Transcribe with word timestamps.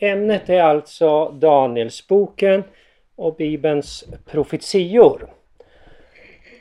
ämnet 0.00 0.48
är 0.48 0.62
alltså 0.62 1.28
Danielsboken 1.28 2.64
och 3.16 3.36
Bibelns 3.36 4.04
profetior. 4.26 5.30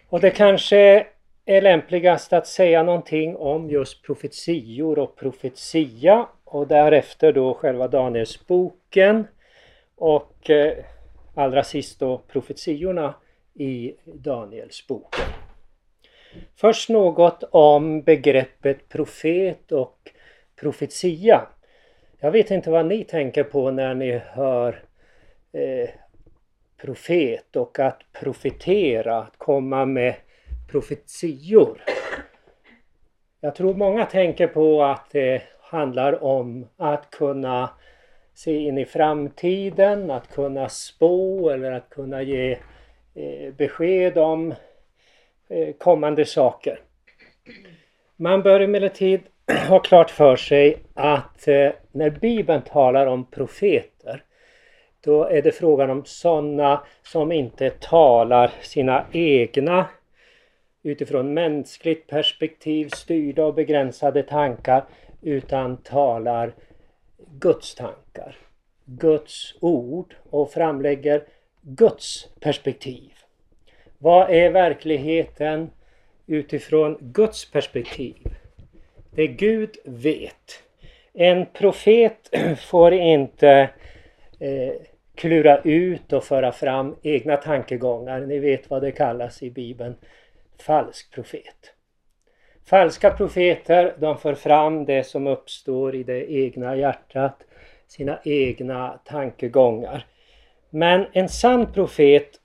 Och 0.10 0.20
det 0.20 0.32
kanske 0.32 1.08
är 1.46 1.62
lämpligast 1.62 2.34
att 2.34 2.48
säga 2.48 2.84
någonting 2.84 3.36
om 3.36 3.70
just 3.70 4.04
profetior 4.04 5.00
och 5.00 5.16
profetia 5.16 6.28
och 6.44 6.68
därefter 6.68 7.34
då 7.34 7.54
själva 7.54 7.88
Danielsboken 7.88 9.28
och 9.96 10.50
eh, 10.50 10.74
allra 11.36 11.64
sist 11.64 12.00
då 12.00 12.18
profetiorna 12.18 13.14
i 13.54 13.94
Danielsboken. 14.06 15.26
Först 16.56 16.90
något 16.90 17.44
om 17.52 18.02
begreppet 18.02 18.90
profet 18.90 19.72
och 19.72 20.12
profetia. 20.56 21.48
Jag 22.22 22.32
vet 22.32 22.52
inte 22.52 22.70
vad 22.70 22.86
ni 22.86 23.04
tänker 23.04 23.44
på 23.44 23.72
när 23.72 23.96
ni 23.96 24.12
hör 24.18 24.84
eh, 25.52 25.90
profet 26.82 27.56
och 27.56 27.80
att 27.80 28.00
profetera, 28.12 29.18
att 29.18 29.38
komma 29.38 29.86
med 29.86 30.16
profetior. 30.72 31.82
Jag 33.42 33.56
tror 33.56 33.74
många 33.74 34.06
tänker 34.06 34.48
på 34.48 34.84
att 34.84 35.10
det 35.12 35.42
handlar 35.62 36.24
om 36.24 36.68
att 36.78 37.10
kunna 37.12 37.70
se 38.34 38.58
in 38.58 38.78
i 38.78 38.86
framtiden, 38.86 40.12
att 40.12 40.34
kunna 40.34 40.70
spå 40.70 41.50
eller 41.50 41.72
att 41.72 41.90
kunna 41.90 42.22
ge 42.22 42.52
eh, 43.16 43.54
besked 43.54 44.18
om 44.18 44.54
eh, 45.50 45.74
kommande 45.78 46.26
saker. 46.26 46.80
Man 48.16 48.42
bör 48.42 48.60
emellertid 48.60 49.22
ha 49.68 49.80
klart 49.80 50.12
för 50.12 50.36
sig 50.36 50.78
att 50.94 51.48
eh, 51.48 51.70
när 51.92 52.10
Bibeln 52.10 52.62
talar 52.62 53.06
om 53.06 53.26
profeter 53.26 54.24
då 55.02 55.24
är 55.24 55.42
det 55.42 55.52
frågan 55.52 55.90
om 55.90 56.06
sådana 56.06 56.84
som 57.04 57.32
inte 57.32 57.70
talar 57.70 58.52
sina 58.62 59.06
egna 59.12 59.86
utifrån 60.84 61.34
mänskligt 61.34 62.08
perspektiv 62.08 62.90
styrda 62.90 63.46
och 63.46 63.54
begränsade 63.54 64.24
tankar 64.24 64.84
utan 65.22 65.78
talar 65.78 66.54
Guds 67.40 67.76
tankar, 67.76 68.38
Guds 68.86 69.56
ord 69.60 70.16
och 70.30 70.52
framlägger 70.52 71.24
Guds 71.62 72.28
perspektiv. 72.40 73.12
Vad 73.98 74.30
är 74.30 74.50
verkligheten 74.50 75.70
utifrån 76.28 76.98
Guds 77.00 77.52
perspektiv? 77.52 78.16
Det 79.12 79.28
Gud 79.28 79.78
vet. 79.86 80.64
En 81.14 81.46
profet 81.46 82.36
får 82.60 82.94
inte 82.94 83.70
eh, 84.40 84.74
klura 85.16 85.58
ut 85.58 86.14
och 86.14 86.24
föra 86.24 86.52
fram 86.52 86.96
egna 87.04 87.38
tankegångar. 87.38 88.20
Ni 88.20 88.40
vet 88.40 88.70
vad 88.70 88.82
det 88.82 88.92
kallas 88.92 89.44
i 89.44 89.52
Bibeln. 89.52 89.96
Falsk 90.60 91.12
profet. 91.12 91.74
Falska 92.66 93.12
profeter 93.12 93.94
de 94.00 94.18
för 94.18 94.34
fram 94.34 94.86
det 94.86 95.04
som 95.04 95.28
uppstår 95.28 95.96
i 95.96 96.04
det 96.04 96.32
egna 96.32 96.76
hjärtat, 96.76 97.44
sina 97.88 98.20
egna 98.24 99.00
tankegångar. 99.06 100.06
Men 100.70 101.06
en 101.12 101.30
sann 101.30 101.74
profet, 101.74 102.42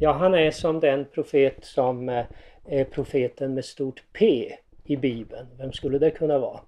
ja 0.00 0.12
han 0.12 0.34
är 0.34 0.50
som 0.50 0.80
den 0.80 1.04
profet 1.04 1.56
som 1.60 2.08
eh, 2.08 2.24
är 2.68 2.84
profeten 2.84 3.54
med 3.54 3.64
stort 3.64 4.02
P 4.12 4.52
i 4.84 4.96
Bibeln. 4.96 5.46
Vem 5.58 5.72
skulle 5.72 5.98
det 5.98 6.10
kunna 6.10 6.38
vara? 6.38 6.60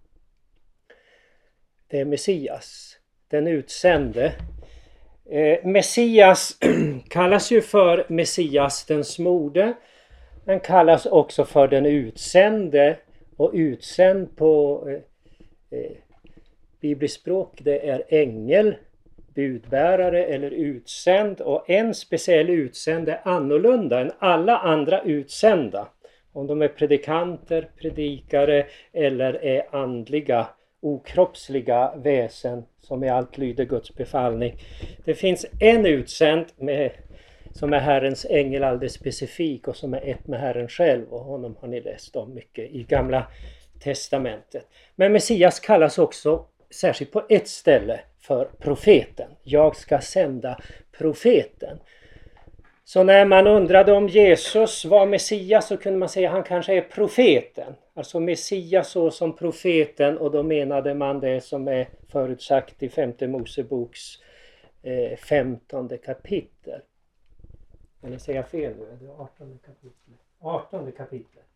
Det 1.89 2.01
är 2.01 2.05
Messias, 2.05 2.99
den 3.29 3.47
utsände. 3.47 4.33
Eh, 5.31 5.65
Messias 5.65 6.59
kallas 7.09 7.51
ju 7.51 7.61
för 7.61 8.07
Messias 8.09 8.85
den 8.85 9.05
smorde. 9.05 9.75
Den 10.45 10.61
kallas 10.61 11.07
också 11.07 11.45
för 11.45 11.69
den 11.69 11.87
utsände 11.87 12.99
och 13.37 13.51
utsänd 13.55 14.37
på 14.37 14.83
eh, 14.89 15.79
eh, 15.79 15.97
bibliskt 16.81 17.21
språk 17.21 17.61
det 17.63 17.89
är 17.89 18.05
ängel, 18.09 18.75
budbärare 19.35 20.25
eller 20.25 20.51
utsänd 20.51 21.41
och 21.41 21.71
en 21.71 21.95
speciell 21.95 22.51
utsänd 22.51 23.09
är 23.09 23.21
annorlunda 23.25 24.01
än 24.01 24.13
alla 24.19 24.59
andra 24.59 25.03
utsända. 25.03 25.89
Om 26.37 26.47
de 26.47 26.63
är 26.63 26.69
predikanter, 26.69 27.71
predikare 27.81 28.67
eller 28.93 29.45
är 29.45 29.77
andliga 29.77 30.49
okroppsliga 30.81 31.93
väsen 31.97 32.65
som 32.81 33.05
i 33.05 33.09
allt 33.09 33.39
lyder 33.39 33.65
Guds 33.65 33.95
befallning. 33.95 34.59
Det 35.05 35.15
finns 35.15 35.47
en 35.61 35.87
utsänd 35.87 36.47
med, 36.57 36.91
som 37.53 37.73
är 37.73 37.79
Herrens 37.79 38.27
ängel 38.31 38.65
alldeles 38.65 38.93
specifik 38.93 39.69
och 39.69 39.77
som 39.77 39.95
är 39.95 40.01
ett 40.11 40.27
med 40.27 40.41
Herren 40.41 40.69
själv 40.69 41.09
och 41.09 41.25
honom 41.25 41.57
har 41.61 41.69
ni 41.69 41.81
läst 41.81 42.17
om 42.17 42.35
mycket 42.35 42.71
i 42.71 42.83
Gamla 42.83 43.27
Testamentet. 43.81 44.67
Men 44.95 45.13
Messias 45.13 45.61
kallas 45.61 45.99
också 45.99 46.45
särskilt 46.71 47.13
på 47.13 47.23
ett 47.29 47.49
ställe 47.49 48.01
för 48.21 48.45
profeten. 48.59 49.31
Jag 49.43 49.77
ska 49.77 50.01
sända 50.01 50.59
profeten. 50.99 51.79
Så 52.89 53.03
när 53.03 53.25
man 53.25 53.47
undrade 53.47 53.93
om 53.93 54.09
Jesus 54.09 54.85
var 54.85 55.07
Messias 55.07 55.69
så 55.69 55.77
kunde 55.77 55.99
man 55.99 56.09
säga 56.09 56.29
att 56.29 56.35
han 56.35 56.45
kanske 56.45 56.75
är 56.75 56.81
profeten. 56.81 57.75
Alltså 57.95 58.21
Messias 58.21 58.91
så 58.91 59.11
som 59.11 59.37
profeten 59.37 60.19
och 60.19 60.31
då 60.31 60.43
menade 60.43 60.95
man 60.95 61.21
det 61.21 61.41
som 61.41 61.69
är 61.69 61.89
förutsagt 62.09 62.83
i 62.83 62.89
femte 62.89 63.29
Moseboks 63.29 64.01
eh, 64.83 65.17
femtonde 65.17 65.99
kapitel. 65.99 66.81
Eller 68.03 68.19
säger 68.19 68.39
jag 68.39 68.49
fel 68.49 68.75
nu? 68.79 68.85
Är 68.85 68.97
det 68.97 69.13
artonde 69.13 69.59
kapitlet? 69.67 70.21
Artonde 70.41 70.93
kapitlet. 70.93 71.47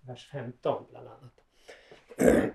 Vers 0.00 0.28
15 0.32 0.84
bland 0.90 1.08
annat. 1.08 1.34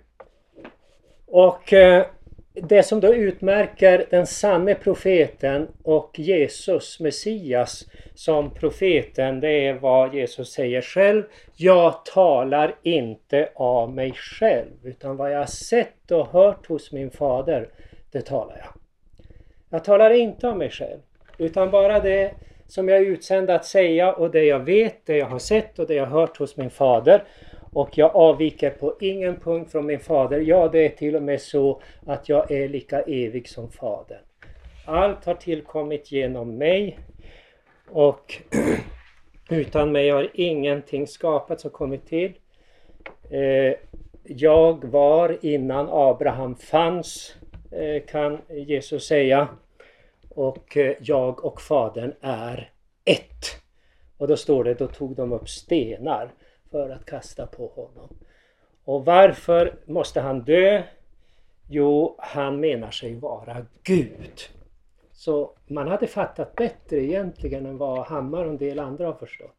Och 1.25 1.73
eh, 1.73 2.05
det 2.55 2.83
som 2.83 2.99
då 2.99 3.15
utmärker 3.15 4.05
den 4.09 4.27
sanne 4.27 4.75
profeten 4.75 5.67
och 5.83 6.19
Jesus, 6.19 6.99
Messias, 6.99 7.85
som 8.13 8.53
profeten, 8.53 9.39
det 9.39 9.67
är 9.67 9.73
vad 9.73 10.15
Jesus 10.15 10.51
säger 10.51 10.81
själv. 10.81 11.23
Jag 11.55 12.05
talar 12.05 12.75
inte 12.83 13.49
av 13.55 13.93
mig 13.93 14.13
själv, 14.13 14.71
utan 14.83 15.17
vad 15.17 15.31
jag 15.31 15.39
har 15.39 15.45
sett 15.45 16.11
och 16.11 16.27
hört 16.27 16.67
hos 16.67 16.91
min 16.91 17.11
fader, 17.11 17.69
det 18.11 18.21
talar 18.21 18.57
jag. 18.57 18.81
Jag 19.69 19.83
talar 19.83 20.09
inte 20.09 20.49
av 20.49 20.57
mig 20.57 20.69
själv, 20.69 20.99
utan 21.37 21.71
bara 21.71 21.99
det 21.99 22.33
som 22.67 22.89
jag 22.89 22.97
är 22.97 23.05
utsänd 23.05 23.49
att 23.49 23.65
säga 23.65 24.13
och 24.13 24.31
det 24.31 24.43
jag 24.43 24.59
vet, 24.59 25.05
det 25.05 25.17
jag 25.17 25.25
har 25.25 25.39
sett 25.39 25.79
och 25.79 25.87
det 25.87 25.93
jag 25.93 26.05
har 26.05 26.19
hört 26.19 26.37
hos 26.37 26.57
min 26.57 26.69
fader. 26.69 27.23
Och 27.75 27.97
jag 27.97 28.15
avviker 28.15 28.69
på 28.69 28.95
ingen 28.99 29.39
punkt 29.39 29.71
från 29.71 29.85
min 29.85 29.99
fader. 29.99 30.39
Ja, 30.39 30.67
det 30.67 30.85
är 30.85 30.89
till 30.89 31.15
och 31.15 31.23
med 31.23 31.41
så 31.41 31.81
att 32.05 32.29
jag 32.29 32.51
är 32.51 32.69
lika 32.69 33.01
evig 33.01 33.49
som 33.49 33.71
fadern. 33.71 34.23
Allt 34.85 35.25
har 35.25 35.33
tillkommit 35.33 36.11
genom 36.11 36.57
mig 36.57 36.99
och 37.89 38.41
utan 39.49 39.91
mig 39.91 40.09
har 40.09 40.29
ingenting 40.33 41.07
skapats 41.07 41.65
och 41.65 41.73
kommit 41.73 42.07
till. 42.07 42.33
Eh, 43.29 43.73
jag 44.23 44.85
var 44.85 45.37
innan 45.41 45.87
Abraham 45.89 46.55
fanns, 46.55 47.35
eh, 47.71 48.03
kan 48.05 48.37
Jesus 48.49 49.07
säga. 49.07 49.47
Och 50.29 50.77
eh, 50.77 50.95
jag 51.01 51.45
och 51.45 51.61
Fadern 51.61 52.13
är 52.21 52.71
ett. 53.05 53.45
Och 54.17 54.27
då 54.27 54.37
står 54.37 54.63
det, 54.63 54.73
då 54.73 54.87
tog 54.87 55.15
de 55.15 55.33
upp 55.33 55.49
stenar 55.49 56.31
för 56.75 56.89
att 56.89 57.05
kasta 57.05 57.47
på 57.47 57.67
honom. 57.67 58.09
Och 58.85 59.05
varför 59.05 59.75
måste 59.85 60.21
han 60.21 60.39
dö? 60.39 60.83
Jo, 61.69 62.15
han 62.17 62.59
menar 62.59 62.91
sig 62.91 63.15
vara 63.15 63.65
Gud. 63.83 64.39
Så 65.11 65.51
man 65.67 65.87
hade 65.87 66.07
fattat 66.07 66.55
bättre 66.55 67.03
egentligen 67.03 67.65
än 67.65 67.77
vad 67.77 68.05
Hammar 68.05 68.45
och 68.45 68.51
en 68.51 68.57
del 68.57 68.79
andra 68.79 69.05
har 69.05 69.13
förstått. 69.13 69.55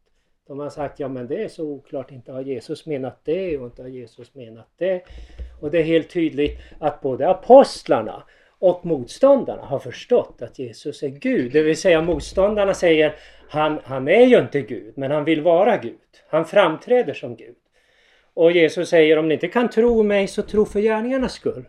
De 0.47 0.59
har 0.59 0.71
sagt, 0.71 1.01
ja 1.01 1.09
men 1.09 1.27
det 1.27 1.45
är 1.45 1.49
så 1.49 1.65
oklart, 1.65 2.11
inte 2.11 2.33
har 2.33 2.41
Jesus 2.41 2.87
menat 2.87 3.19
det 3.25 3.59
och 3.59 3.65
inte 3.65 3.83
har 3.83 3.89
Jesus 3.89 4.35
menat 4.35 4.69
det. 4.77 5.05
Och 5.61 5.71
det 5.71 5.79
är 5.79 5.85
helt 5.85 6.11
tydligt 6.11 6.59
att 6.79 7.01
både 7.01 7.29
apostlarna 7.29 8.23
och 8.58 8.87
motståndarna 8.87 9.62
har 9.62 9.79
förstått 9.79 10.43
att 10.43 10.58
Jesus 10.58 11.03
är 11.03 11.08
Gud. 11.08 11.53
Det 11.53 11.62
vill 11.62 11.76
säga 11.76 12.03
motståndarna 12.03 12.75
säger 12.75 13.14
han, 13.49 13.81
han 13.85 14.08
är 14.08 14.26
ju 14.26 14.38
inte 14.38 14.61
Gud 14.61 14.99
men 14.99 15.11
han 15.11 15.25
vill 15.25 15.43
vara 15.43 15.76
Gud. 15.76 15.99
Han 16.29 16.44
framträder 16.44 17.14
som 17.14 17.37
Gud. 17.37 17.56
Och 18.35 18.53
Jesus 18.53 18.88
säger 18.88 19.19
om 19.19 19.29
ni 19.29 19.35
inte 19.35 19.49
kan 19.49 19.70
tro 19.70 20.03
mig 20.03 20.29
så 20.29 20.43
tro 20.43 20.64
för 20.64 20.81
gärningarnas 20.81 21.32
skull. 21.32 21.64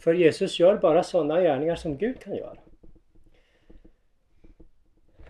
För 0.00 0.14
Jesus 0.14 0.60
gör 0.60 0.76
bara 0.76 1.02
sådana 1.02 1.40
gärningar 1.40 1.76
som 1.76 1.96
Gud 1.96 2.20
kan 2.20 2.36
göra. 2.36 2.56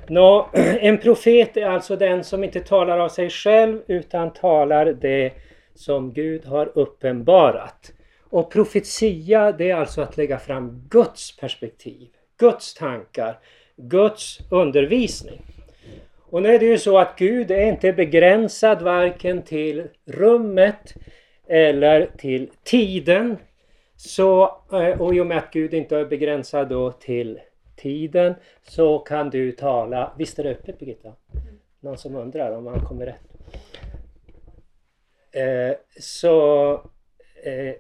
Nå, 0.08 0.49
en 0.55 0.99
profet 0.99 1.56
är 1.56 1.67
alltså 1.67 1.96
den 1.96 2.25
som 2.25 2.44
inte 2.44 2.61
talar 2.61 2.99
av 2.99 3.08
sig 3.08 3.31
själv 3.31 3.82
utan 3.87 4.32
talar 4.32 4.87
det 4.87 5.32
som 5.75 6.12
Gud 6.12 6.44
har 6.44 6.79
uppenbarat. 6.79 7.93
Och 8.31 8.53
profetia 8.53 9.53
det 9.53 9.71
är 9.71 9.75
alltså 9.75 10.01
att 10.03 10.17
lägga 10.17 10.39
fram 10.39 10.87
Guds 10.91 11.37
perspektiv, 11.37 12.09
Guds 12.37 12.75
tankar, 12.75 13.39
Guds 13.77 14.39
undervisning. 14.51 15.43
Och 16.31 16.43
nu 16.43 16.55
är 16.55 16.59
det 16.59 16.67
ju 16.67 16.79
så 16.79 16.99
att 16.99 17.19
Gud 17.19 17.51
är 17.51 17.67
inte 17.67 17.93
begränsad 17.93 18.83
varken 18.83 19.43
till 19.43 19.89
rummet 20.05 20.95
eller 21.47 22.11
till 22.17 22.51
tiden. 22.65 23.37
Så, 23.97 24.43
eh, 24.73 25.01
och 25.01 25.15
i 25.15 25.21
och 25.21 25.27
med 25.27 25.39
att 25.39 25.53
Gud 25.53 25.75
inte 25.75 25.97
är 25.97 26.05
begränsad 26.05 26.69
då 26.69 26.93
till 26.93 27.41
tiden 27.77 28.35
så 28.63 28.99
kan 28.99 29.31
du 29.31 29.53
tala. 29.53 30.13
Visst 30.19 30.39
är 30.39 30.45
det 30.45 30.51
öppet 30.51 30.79
Birgitta? 30.79 31.13
Någon 31.81 31.99
som 31.99 32.17
undrar 32.17 32.57
om 32.57 32.65
man 32.65 32.81
kommer 32.81 33.07
rätt? 33.07 33.17
Eh, 35.33 35.77
så, 36.01 36.73
eh, 37.45 37.75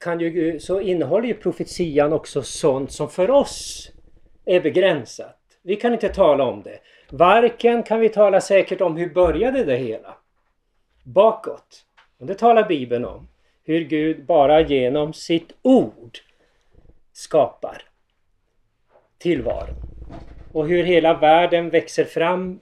kan 0.00 0.20
ju, 0.20 0.60
så 0.60 0.80
innehåller 0.80 1.28
ju 1.28 1.34
profetian 1.34 2.12
också 2.12 2.42
sånt 2.42 2.92
som 2.92 3.10
för 3.10 3.30
oss 3.30 3.90
är 4.44 4.60
begränsat. 4.60 5.36
Vi 5.62 5.76
kan 5.76 5.92
inte 5.92 6.08
tala 6.08 6.44
om 6.44 6.62
det. 6.62 6.78
Varken 7.10 7.82
kan 7.82 8.00
vi 8.00 8.08
tala 8.08 8.40
säkert 8.40 8.80
om 8.80 8.96
hur 8.96 9.14
började 9.14 9.64
det 9.64 9.76
hela 9.76 10.16
bakåt. 11.04 11.84
Och 12.18 12.26
det 12.26 12.34
talar 12.34 12.68
Bibeln 12.68 13.04
om. 13.04 13.28
Hur 13.64 13.80
Gud 13.80 14.24
bara 14.24 14.60
genom 14.60 15.12
sitt 15.12 15.52
ord 15.62 16.18
skapar 17.12 17.82
tillvaron. 19.18 19.76
Och 20.52 20.68
hur 20.68 20.82
hela 20.82 21.14
världen 21.14 21.70
växer 21.70 22.04
fram 22.04 22.60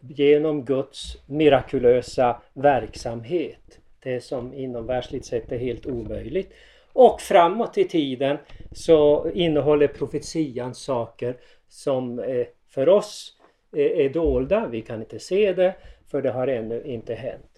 genom 0.00 0.64
Guds 0.64 1.16
mirakulösa 1.26 2.42
verksamhet. 2.52 3.78
Det 4.02 4.20
som 4.20 4.54
inom 4.54 4.86
världsligt 4.86 5.26
sett 5.26 5.52
är 5.52 5.58
helt 5.58 5.86
omöjligt. 5.86 6.52
Och 6.92 7.20
framåt 7.20 7.78
i 7.78 7.84
tiden 7.84 8.38
så 8.72 9.30
innehåller 9.34 9.88
profetian 9.88 10.74
saker 10.74 11.36
som 11.68 12.18
eh, 12.18 12.46
för 12.68 12.88
oss 12.88 13.36
eh, 13.76 14.06
är 14.06 14.08
dolda. 14.08 14.66
Vi 14.66 14.82
kan 14.82 15.00
inte 15.00 15.18
se 15.18 15.52
det 15.52 15.74
för 16.10 16.22
det 16.22 16.30
har 16.30 16.48
ännu 16.48 16.82
inte 16.84 17.14
hänt. 17.14 17.50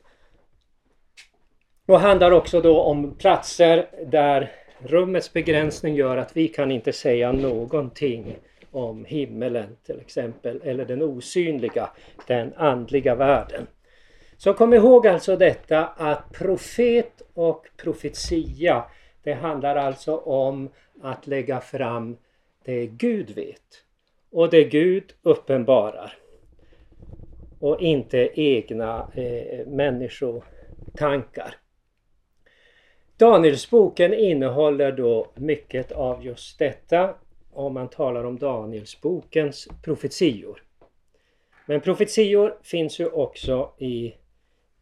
Och 1.86 2.00
handlar 2.00 2.30
också 2.30 2.60
då 2.60 2.80
om 2.80 3.14
platser 3.14 3.86
där 4.06 4.50
rummets 4.78 5.32
begränsning 5.32 5.94
gör 5.94 6.16
att 6.16 6.36
vi 6.36 6.48
kan 6.48 6.70
inte 6.70 6.92
säga 6.92 7.32
någonting 7.32 8.36
om 8.70 9.04
himmelen 9.04 9.76
till 9.86 10.00
exempel 10.00 10.60
eller 10.64 10.84
den 10.84 11.02
osynliga, 11.02 11.90
den 12.26 12.52
andliga 12.56 13.14
världen. 13.14 13.66
Så 14.36 14.54
kom 14.54 14.74
ihåg 14.74 15.06
alltså 15.06 15.36
detta 15.36 15.86
att 15.86 16.32
profet 16.32 17.22
och 17.34 17.66
profetia 17.76 18.84
det 19.22 19.32
handlar 19.32 19.76
alltså 19.76 20.16
om 20.16 20.68
att 21.02 21.26
lägga 21.26 21.60
fram 21.60 22.16
det 22.64 22.86
Gud 22.86 23.30
vet 23.30 23.84
och 24.30 24.50
det 24.50 24.64
Gud 24.64 25.14
uppenbarar 25.22 26.18
och 27.58 27.80
inte 27.80 28.40
egna 28.40 29.08
eh, 29.14 29.66
människotankar. 29.66 31.54
Danielsboken 33.16 34.14
innehåller 34.14 34.92
då 34.92 35.26
mycket 35.34 35.92
av 35.92 36.24
just 36.24 36.58
detta 36.58 37.14
om 37.52 37.74
man 37.74 37.88
talar 37.88 38.24
om 38.24 38.38
Danielsbokens 38.38 39.68
profetior. 39.82 40.62
Men 41.66 41.80
profetior 41.80 42.58
finns 42.62 43.00
ju 43.00 43.08
också 43.08 43.72
i, 43.78 44.14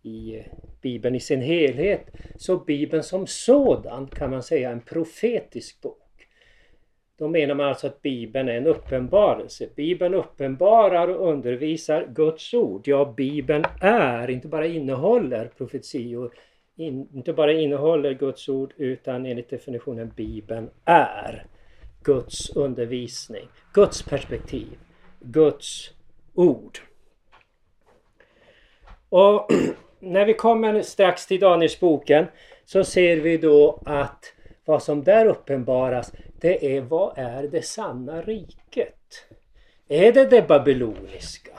i 0.03 0.43
Bibeln 0.81 1.15
i 1.15 1.21
sin 1.21 1.41
helhet. 1.41 2.07
Så 2.37 2.57
Bibeln 2.57 3.03
som 3.03 3.27
sådan 3.27 4.07
kan 4.07 4.31
man 4.31 4.43
säga 4.43 4.69
är 4.69 4.73
en 4.73 4.81
profetisk 4.81 5.81
bok. 5.81 5.97
Då 7.19 7.29
menar 7.29 7.55
man 7.55 7.67
alltså 7.67 7.87
att 7.87 8.03
Bibeln 8.03 8.49
är 8.49 8.55
en 8.55 8.67
uppenbarelse. 8.67 9.69
Bibeln 9.77 10.15
uppenbarar 10.15 11.09
och 11.09 11.29
undervisar 11.29 12.07
Guds 12.15 12.55
ord. 12.55 12.89
Ja, 12.89 13.15
Bibeln 13.17 13.65
är, 13.81 14.31
inte 14.31 14.49
bara 14.49 14.67
innehåller 14.67 15.51
profetior, 15.57 16.35
in, 16.77 17.09
inte 17.15 17.33
bara 17.33 17.53
innehåller 17.53 18.15
Guds 18.15 18.49
ord 18.49 18.73
utan 18.77 19.27
enligt 19.27 19.51
definitionen 19.51 20.13
Bibeln 20.17 20.71
är 20.85 21.47
Guds 22.03 22.51
undervisning, 22.57 23.49
Guds 23.75 24.03
perspektiv, 24.03 24.79
Guds 25.21 25.91
ord. 26.35 26.79
Och 29.09 29.49
när 30.01 30.25
vi 30.25 30.35
kommer 30.35 30.83
strax 30.83 31.27
till 31.27 31.41
Danielsboken 31.41 32.27
så 32.65 32.85
ser 32.85 33.17
vi 33.17 33.37
då 33.37 33.83
att 33.87 34.33
vad 34.65 34.83
som 34.83 35.05
där 35.05 35.27
uppenbaras 35.27 36.13
det 36.41 36.77
är 36.77 36.81
vad 36.81 37.19
är 37.19 37.43
det 37.43 37.63
sanna 37.63 38.23
riket? 38.23 39.27
Är 39.89 40.13
det 40.13 40.25
det 40.25 40.49
babyloniska? 40.49 41.53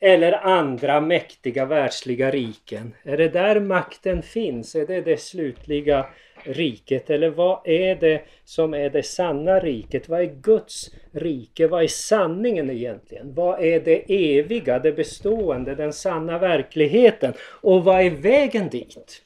Eller 0.00 0.32
andra 0.32 1.00
mäktiga 1.00 1.64
världsliga 1.64 2.30
riken? 2.30 2.94
Är 3.02 3.16
det 3.16 3.28
där 3.28 3.60
makten 3.60 4.22
finns? 4.22 4.74
Är 4.74 4.86
det 4.86 5.00
det 5.00 5.20
slutliga 5.20 6.06
riket? 6.42 7.10
Eller 7.10 7.30
vad 7.30 7.60
är 7.64 7.94
det 7.94 8.22
som 8.44 8.74
är 8.74 8.90
det 8.90 9.02
sanna 9.02 9.60
riket? 9.60 10.08
Vad 10.08 10.20
är 10.20 10.34
Guds 10.40 10.90
rike? 11.12 11.66
Vad 11.66 11.82
är 11.82 11.88
sanningen 11.88 12.70
egentligen? 12.70 13.34
Vad 13.34 13.64
är 13.64 13.80
det 13.80 14.04
eviga, 14.38 14.78
det 14.78 14.92
bestående, 14.92 15.74
den 15.74 15.92
sanna 15.92 16.38
verkligheten? 16.38 17.32
Och 17.40 17.84
vad 17.84 18.00
är 18.00 18.10
vägen 18.10 18.68
dit? 18.68 19.22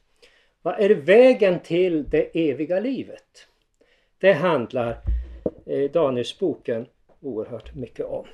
Vad 0.62 0.80
är 0.80 0.90
vägen 0.94 1.60
till 1.60 2.10
det 2.10 2.50
eviga 2.50 2.80
livet? 2.80 3.46
Det 4.18 4.32
handlar 4.32 4.98
eh, 5.66 5.90
Danielsboken 5.90 6.86
oerhört 7.20 7.74
mycket 7.74 8.06
om. 8.06 8.26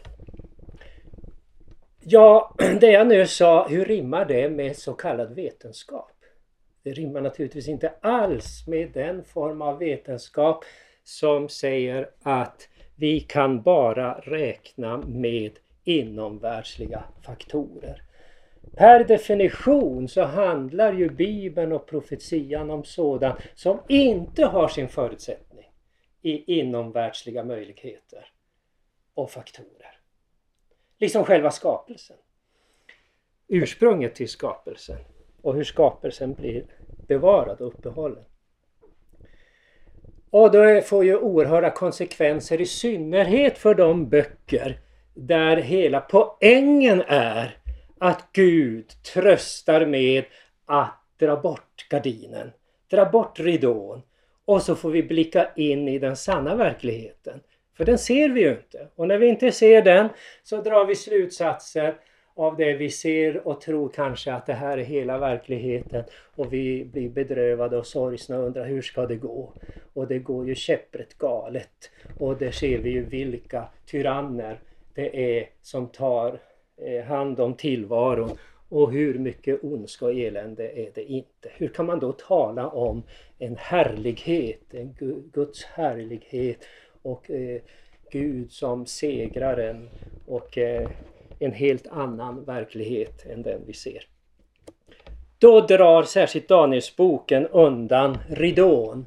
Ja, 2.11 2.55
det 2.81 2.91
jag 2.91 3.07
nu 3.07 3.27
sa, 3.27 3.69
hur 3.69 3.85
rimmar 3.85 4.25
det 4.25 4.51
med 4.51 4.77
så 4.77 4.93
kallad 4.93 5.35
vetenskap? 5.35 6.13
Det 6.83 6.93
rimmar 6.93 7.21
naturligtvis 7.21 7.69
inte 7.69 7.93
alls 8.01 8.67
med 8.67 8.91
den 8.93 9.25
form 9.25 9.63
av 9.63 9.79
vetenskap 9.79 10.65
som 11.05 11.49
säger 11.49 12.11
att 12.23 12.69
vi 12.97 13.21
kan 13.21 13.63
bara 13.63 14.15
räkna 14.15 14.97
med 14.97 15.59
inomvärldsliga 15.85 17.05
faktorer. 17.23 18.03
Per 18.77 19.05
definition 19.05 20.09
så 20.09 20.23
handlar 20.23 20.93
ju 20.93 21.11
Bibeln 21.11 21.73
och 21.73 21.87
profetian 21.87 22.71
om 22.71 22.85
sådant 22.85 23.39
som 23.55 23.79
inte 23.89 24.45
har 24.45 24.69
sin 24.69 24.89
förutsättning 24.89 25.71
i 26.23 26.59
inomvärldsliga 26.59 27.45
möjligheter 27.45 28.27
och 29.15 29.31
faktorer. 29.31 29.78
Liksom 30.99 31.25
själva 31.25 31.51
skapelsen. 31.51 32.17
Ursprunget 33.49 34.15
till 34.15 34.29
skapelsen 34.29 34.99
och 35.43 35.55
hur 35.55 35.65
skapelsen 35.65 36.35
blir 36.35 36.65
bevarad 37.07 37.61
och 37.61 37.67
uppehållen. 37.67 38.25
Och 40.31 40.51
det 40.51 40.83
får 40.83 41.05
ju 41.05 41.17
oerhörda 41.17 41.71
konsekvenser 41.71 42.61
i 42.61 42.67
synnerhet 42.67 43.59
för 43.59 43.75
de 43.75 44.09
böcker 44.09 44.81
där 45.15 45.57
hela 45.57 46.01
poängen 46.01 47.03
är 47.07 47.59
att 47.99 48.29
Gud 48.33 49.03
tröstar 49.15 49.87
med 49.87 50.25
att 50.67 51.03
dra 51.19 51.37
bort 51.37 51.87
gardinen, 51.91 52.51
dra 52.91 53.05
bort 53.11 53.41
ridån 53.41 54.03
och 54.45 54.63
så 54.63 54.75
får 54.75 54.91
vi 54.91 55.03
blicka 55.03 55.51
in 55.57 55.89
i 55.89 55.99
den 55.99 56.17
sanna 56.17 56.55
verkligheten. 56.55 57.41
För 57.79 57.85
den 57.85 57.99
ser 57.99 58.29
vi 58.29 58.41
ju 58.41 58.51
inte. 58.51 58.89
Och 58.95 59.09
när 59.09 59.19
vi 59.19 59.27
inte 59.27 59.53
ser 59.53 59.83
den 59.83 60.09
så 60.43 60.63
drar 60.63 60.85
vi 60.85 60.95
slutsatser 60.95 61.95
av 62.35 62.57
det 62.57 62.75
vi 62.75 62.91
ser 62.91 63.49
och 63.49 63.61
tror 63.61 63.89
kanske 63.89 64.33
att 64.33 64.47
det 64.47 64.53
här 64.53 64.79
är 64.79 64.83
hela 64.83 65.19
verkligheten 65.19 66.05
och 66.37 66.53
vi 66.53 66.85
blir 66.85 67.09
bedrövade 67.09 67.77
och 67.77 67.87
sorgsna 67.87 68.39
och 68.39 68.47
undrar 68.47 68.65
hur 68.65 68.83
ska 68.83 69.07
det 69.07 69.17
gå? 69.17 69.53
Och 69.93 70.07
det 70.07 70.19
går 70.19 70.47
ju 70.49 70.55
käpprätt 70.55 71.19
galet. 71.19 71.91
Och 72.19 72.37
där 72.37 72.51
ser 72.51 72.79
vi 72.79 72.91
ju 72.91 73.05
vilka 73.05 73.69
tyranner 73.87 74.61
det 74.95 75.39
är 75.39 75.49
som 75.63 75.89
tar 75.89 76.39
eh, 76.77 77.05
hand 77.05 77.41
om 77.41 77.55
tillvaron 77.55 78.39
och 78.69 78.93
hur 78.93 79.19
mycket 79.19 79.65
ondska 79.65 80.05
och 80.05 80.15
elände 80.15 80.69
är 80.69 80.91
det 80.95 81.05
inte? 81.05 81.49
Hur 81.57 81.69
kan 81.69 81.87
man 81.87 82.01
då 82.01 82.13
tala 82.13 82.69
om 82.69 83.03
en 83.39 83.57
härlighet, 83.57 84.75
en 84.75 84.97
Guds 85.33 85.65
härlighet 85.65 86.59
och 87.09 87.31
eh, 87.31 87.61
Gud 88.11 88.53
som 88.53 88.87
segraren 88.87 89.89
och 90.27 90.59
eh, 90.59 90.89
en 91.39 91.53
helt 91.53 91.87
annan 91.87 92.45
verklighet 92.45 93.27
än 93.27 93.43
den 93.43 93.61
vi 93.67 93.73
ser. 93.73 94.07
Då 95.39 95.61
drar 95.61 96.03
särskilt 96.03 96.49
Danielsboken 96.49 97.47
undan 97.47 98.19
ridån 98.29 99.07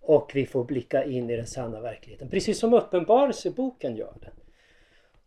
och 0.00 0.30
vi 0.34 0.46
får 0.46 0.64
blicka 0.64 1.04
in 1.04 1.30
i 1.30 1.36
den 1.36 1.46
sanna 1.46 1.80
verkligheten. 1.80 2.28
Precis 2.28 2.58
som 2.58 2.74
Uppenbarelseboken 2.74 3.96
gör 3.96 4.14
det. 4.20 4.30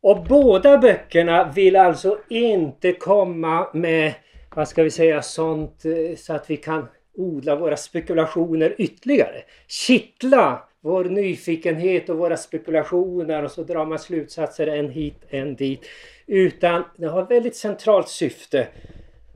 Och 0.01 0.23
båda 0.23 0.77
böckerna 0.77 1.51
vill 1.55 1.75
alltså 1.75 2.17
inte 2.29 2.91
komma 2.91 3.67
med, 3.73 4.13
vad 4.55 4.67
ska 4.67 4.83
vi 4.83 4.91
säga, 4.91 5.21
sånt 5.21 5.85
eh, 5.85 6.15
så 6.15 6.33
att 6.33 6.49
vi 6.49 6.57
kan 6.57 6.87
odla 7.17 7.55
våra 7.55 7.77
spekulationer 7.77 8.75
ytterligare. 8.77 9.43
Kittla 9.67 10.63
vår 10.85 11.05
nyfikenhet 11.05 12.09
och 12.09 12.17
våra 12.17 12.37
spekulationer 12.37 13.43
och 13.43 13.51
så 13.51 13.63
drar 13.63 13.85
man 13.85 13.99
slutsatser 13.99 14.67
en 14.67 14.89
hit, 14.89 15.15
en 15.29 15.55
dit. 15.55 15.85
Utan 16.25 16.83
det 16.97 17.07
har 17.07 17.25
väldigt 17.25 17.55
centralt 17.55 18.09
syfte. 18.09 18.67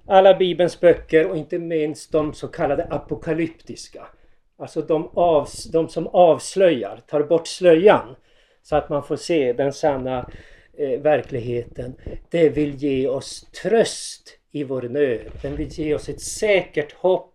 Alla 0.06 0.34
Bibelns 0.34 0.80
böcker 0.80 1.28
och 1.28 1.38
inte 1.38 1.60
minst 1.60 2.12
de 2.12 2.34
så 2.34 2.48
kallade 2.48 2.84
apokalyptiska. 2.84 4.08
Alltså 4.58 4.82
de, 4.82 5.10
av, 5.14 5.48
de 5.72 5.90
som 5.90 6.08
avslöjar, 6.08 7.02
tar 7.08 7.24
bort 7.24 7.48
slöjan 7.48 8.16
så 8.64 8.76
att 8.76 8.90
man 8.90 9.04
får 9.04 9.16
se 9.16 9.54
den 9.54 9.74
sanna 9.74 10.30
eh, 10.78 11.00
verkligheten. 11.00 11.96
Det 12.30 12.50
vill 12.50 12.76
ge 12.76 13.08
oss 13.08 13.52
tröst 13.62 14.38
i 14.52 14.64
vår 14.64 14.82
nöd. 14.82 15.32
Den 15.42 15.56
vill 15.56 15.68
ge 15.68 15.96
oss 15.96 16.10
ett 16.10 16.22
säkert 16.22 16.94
hopp. 16.94 17.29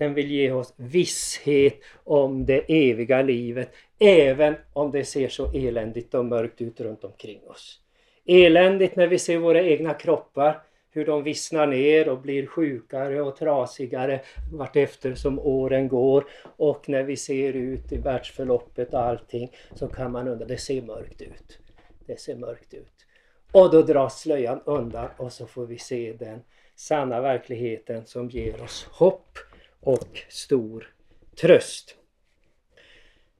Den 0.00 0.14
vill 0.14 0.30
ge 0.30 0.52
oss 0.52 0.74
visshet 0.76 1.80
om 2.04 2.46
det 2.46 2.64
eviga 2.90 3.22
livet. 3.22 3.70
Även 3.98 4.54
om 4.72 4.90
det 4.90 5.04
ser 5.04 5.28
så 5.28 5.52
eländigt 5.52 6.14
och 6.14 6.24
mörkt 6.24 6.60
ut 6.60 6.80
runt 6.80 7.04
omkring 7.04 7.40
oss. 7.46 7.80
Eländigt 8.26 8.96
när 8.96 9.06
vi 9.06 9.18
ser 9.18 9.38
våra 9.38 9.62
egna 9.62 9.94
kroppar 9.94 10.62
hur 10.90 11.06
de 11.06 11.22
vissnar 11.22 11.66
ner 11.66 12.08
och 12.08 12.18
blir 12.18 12.46
sjukare 12.46 13.22
och 13.22 13.36
trasigare 13.36 14.20
vartefter 14.52 15.14
som 15.14 15.38
åren 15.38 15.88
går. 15.88 16.24
Och 16.56 16.88
när 16.88 17.02
vi 17.02 17.16
ser 17.16 17.52
ut 17.52 17.92
i 17.92 17.96
världsförloppet 17.96 18.94
och 18.94 19.00
allting 19.00 19.52
så 19.74 19.88
kan 19.88 20.12
man 20.12 20.28
undra, 20.28 20.46
det 20.46 20.58
ser 20.58 20.82
mörkt 20.82 21.22
ut. 21.22 21.58
Det 22.06 22.20
ser 22.20 22.36
mörkt 22.36 22.74
ut. 22.74 23.06
Och 23.52 23.70
då 23.70 23.82
dras 23.82 24.20
slöjan 24.20 24.60
undan 24.64 25.08
och 25.16 25.32
så 25.32 25.46
får 25.46 25.66
vi 25.66 25.78
se 25.78 26.12
den 26.18 26.42
sanna 26.74 27.20
verkligheten 27.20 28.06
som 28.06 28.30
ger 28.30 28.62
oss 28.62 28.88
hopp 28.90 29.38
och 29.80 30.24
stor 30.28 30.94
tröst. 31.40 31.96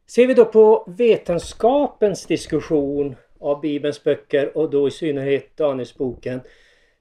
Ser 0.06 0.26
vi 0.26 0.34
då 0.34 0.44
på 0.44 0.84
vetenskapens 0.88 2.26
diskussion 2.26 3.16
av 3.40 3.60
Bibelns 3.60 4.04
böcker 4.04 4.56
och 4.56 4.70
då 4.70 4.88
i 4.88 4.90
synnerhet 4.90 5.56
Danielsboken 5.56 6.40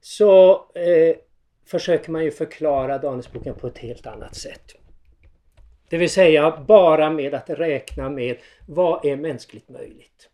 så 0.02 0.52
eh, 0.76 1.16
försöker 1.66 2.12
man 2.12 2.24
ju 2.24 2.32
förklara 2.32 2.98
Danielsboken 2.98 3.56
på 3.56 3.68
ett 3.68 3.78
helt 3.78 4.08
annat 4.08 4.36
sätt. 4.36 4.76
Det 5.90 5.98
vill 5.98 6.10
säga 6.10 6.64
bara 6.68 7.10
med 7.10 7.34
att 7.34 7.50
räkna 7.50 8.10
med 8.10 8.38
vad 8.68 9.06
är 9.06 9.16
mänskligt 9.16 9.70
möjligt. 9.70 10.30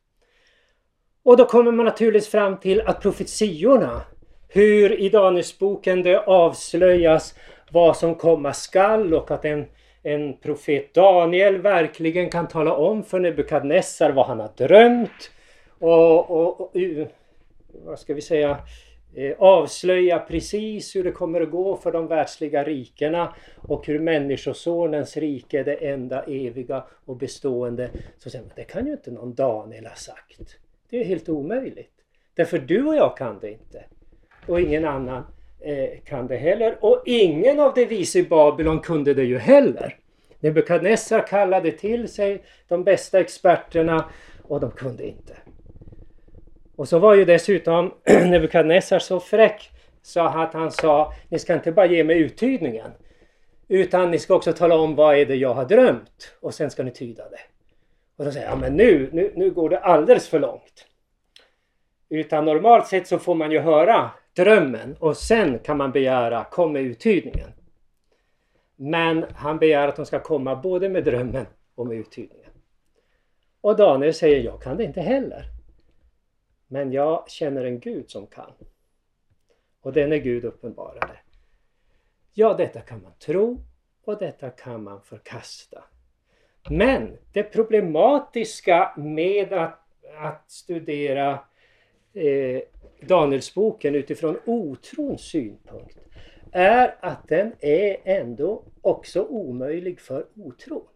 Och 1.23 1.37
då 1.37 1.45
kommer 1.45 1.71
man 1.71 1.85
naturligtvis 1.85 2.31
fram 2.31 2.59
till 2.59 2.81
att 2.81 3.01
profetiorna, 3.01 4.01
hur 4.47 4.99
i 4.99 5.09
Danielsboken 5.09 6.03
det 6.03 6.19
avslöjas 6.19 7.35
vad 7.75 7.97
som 7.97 8.15
komma 8.15 8.53
skall 8.53 9.13
och 9.13 9.31
att 9.31 9.45
en, 9.45 9.65
en 10.03 10.37
profet 10.37 10.93
Daniel 10.93 11.57
verkligen 11.61 12.29
kan 12.29 12.47
tala 12.47 12.73
om 12.73 13.03
för 13.03 13.19
Nebukadnessar 13.19 14.11
vad 14.11 14.25
han 14.25 14.39
har 14.39 14.49
drömt. 14.57 15.31
Och, 15.79 16.31
och, 16.31 16.61
och 16.61 16.71
vad 17.85 17.99
ska 17.99 18.13
vi 18.13 18.21
säga 18.21 18.57
eh, 19.15 19.35
avslöja 19.39 20.19
precis 20.19 20.95
hur 20.95 21.03
det 21.03 21.11
kommer 21.11 21.41
att 21.41 21.51
gå 21.51 21.77
för 21.77 21.91
de 21.91 22.07
världsliga 22.07 22.63
rikena 22.63 23.33
och 23.55 23.87
hur 23.87 23.99
Människosonens 23.99 25.17
rike 25.17 25.59
är 25.59 25.63
det 25.63 25.75
enda 25.75 26.23
eviga 26.23 26.83
och 27.05 27.15
bestående. 27.15 27.89
Så 28.17 28.29
säger 28.29 28.45
man, 28.45 28.53
det 28.55 28.63
kan 28.63 28.85
ju 28.85 28.91
inte 28.91 29.11
någon 29.11 29.33
Daniel 29.33 29.85
ha 29.85 29.95
sagt. 29.95 30.57
Det 30.89 31.01
är 31.01 31.05
helt 31.05 31.29
omöjligt. 31.29 31.91
Därför 32.33 32.57
du 32.57 32.85
och 32.85 32.95
jag 32.95 33.17
kan 33.17 33.39
det 33.39 33.51
inte. 33.51 33.83
Och 34.47 34.61
ingen 34.61 34.85
annan 34.85 35.23
Eh, 35.65 35.99
kan 36.05 36.27
det 36.27 36.35
heller. 36.35 36.77
Och 36.81 37.01
ingen 37.05 37.59
av 37.59 37.73
de 37.73 37.85
vise 37.85 38.19
i 38.19 38.23
Babylon 38.23 38.79
kunde 38.79 39.13
det 39.13 39.23
ju 39.23 39.37
heller. 39.37 39.97
Nebukadnessar 40.39 41.27
kallade 41.27 41.71
till 41.71 42.07
sig 42.07 42.43
de 42.67 42.83
bästa 42.83 43.19
experterna 43.19 44.09
och 44.43 44.59
de 44.59 44.71
kunde 44.71 45.07
inte. 45.07 45.33
Och 46.75 46.87
så 46.87 46.99
var 46.99 47.13
ju 47.13 47.25
dessutom 47.25 47.93
Nebukadnessar 48.05 48.99
så 48.99 49.19
fräck 49.19 49.71
så 50.01 50.19
att 50.19 50.53
han 50.53 50.71
sa 50.71 51.13
ni 51.29 51.39
ska 51.39 51.53
inte 51.53 51.71
bara 51.71 51.85
ge 51.85 52.03
mig 52.03 52.19
uttydningen 52.19 52.91
utan 53.67 54.11
ni 54.11 54.19
ska 54.19 54.35
också 54.35 54.53
tala 54.53 54.75
om 54.75 54.95
vad 54.95 55.17
är 55.17 55.25
det 55.25 55.35
jag 55.35 55.53
har 55.53 55.65
drömt 55.65 56.35
och 56.39 56.53
sen 56.53 56.71
ska 56.71 56.83
ni 56.83 56.91
tyda 56.91 57.29
det. 57.29 57.41
Och 58.17 58.25
då 58.25 58.31
säger 58.31 58.45
jag, 58.45 58.53
ja 58.53 58.59
men 58.59 58.75
nu, 58.75 59.09
nu, 59.13 59.31
nu 59.35 59.51
går 59.51 59.69
det 59.69 59.79
alldeles 59.79 60.27
för 60.27 60.39
långt. 60.39 60.85
Utan 62.09 62.45
normalt 62.45 62.87
sett 62.87 63.07
så 63.07 63.19
får 63.19 63.35
man 63.35 63.51
ju 63.51 63.59
höra 63.59 64.11
drömmen 64.35 64.95
och 64.99 65.17
sen 65.17 65.59
kan 65.59 65.77
man 65.77 65.91
begära 65.91 66.43
kom 66.43 66.73
med 66.73 66.81
uttydningen. 66.81 67.49
Men 68.75 69.25
han 69.35 69.57
begär 69.57 69.87
att 69.87 69.95
de 69.95 70.05
ska 70.05 70.19
komma 70.19 70.55
både 70.55 70.89
med 70.89 71.03
drömmen 71.03 71.45
och 71.75 71.87
med 71.87 71.97
uttydningen. 71.97 72.51
Och 73.61 73.75
Daniel 73.75 74.13
säger 74.13 74.43
jag 74.43 74.61
kan 74.61 74.77
det 74.77 74.83
inte 74.83 75.01
heller. 75.01 75.45
Men 76.67 76.91
jag 76.91 77.29
känner 77.29 77.65
en 77.65 77.79
Gud 77.79 78.09
som 78.09 78.27
kan. 78.27 78.51
Och 79.81 79.93
den 79.93 80.11
är 80.11 80.17
Gud 80.17 80.45
uppenbarade. 80.45 81.19
Ja, 82.33 82.53
detta 82.53 82.81
kan 82.81 83.01
man 83.01 83.13
tro 83.19 83.57
och 84.05 84.17
detta 84.17 84.49
kan 84.49 84.83
man 84.83 85.01
förkasta. 85.01 85.83
Men 86.69 87.17
det 87.33 87.43
problematiska 87.43 88.93
med 88.97 89.53
att, 89.53 89.79
att 90.17 90.51
studera 90.51 91.39
eh, 92.15 92.61
Danielsboken 93.01 93.95
utifrån 93.95 94.37
otrons 94.45 95.21
synpunkt 95.21 95.97
är 96.51 96.95
att 96.99 97.27
den 97.27 97.51
är 97.59 97.97
ändå 98.03 98.63
också 98.81 99.23
omöjlig 99.23 99.99
för 99.99 100.25
otron. 100.35 100.87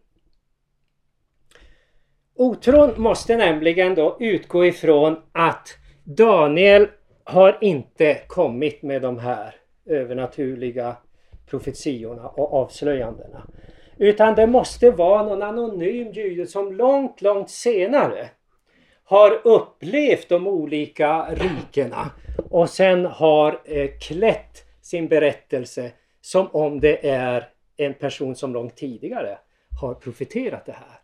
Otron 2.34 2.94
måste 2.96 3.36
nämligen 3.36 3.94
då 3.94 4.16
utgå 4.20 4.66
ifrån 4.66 5.16
att 5.32 5.68
Daniel 6.04 6.88
har 7.24 7.58
inte 7.60 8.20
kommit 8.26 8.82
med 8.82 9.02
de 9.02 9.18
här 9.18 9.54
övernaturliga 9.86 10.96
profetiorna 11.46 12.28
och 12.28 12.54
avslöjandena. 12.54 13.46
Utan 13.96 14.34
det 14.34 14.46
måste 14.46 14.90
vara 14.90 15.22
någon 15.22 15.42
anonym 15.42 16.12
jude 16.12 16.46
som 16.46 16.72
långt, 16.72 17.22
långt 17.22 17.50
senare 17.50 18.28
har 19.10 19.40
upplevt 19.44 20.28
de 20.28 20.46
olika 20.46 21.26
rikena 21.34 22.10
och 22.50 22.70
sen 22.70 23.04
har 23.04 23.60
eh, 23.64 23.90
klätt 24.00 24.64
sin 24.82 25.08
berättelse 25.08 25.90
som 26.20 26.46
om 26.46 26.80
det 26.80 27.08
är 27.08 27.48
en 27.76 27.94
person 27.94 28.36
som 28.36 28.52
långt 28.52 28.76
tidigare 28.76 29.38
har 29.80 29.94
profeterat 29.94 30.66
det 30.66 30.72
här. 30.72 31.00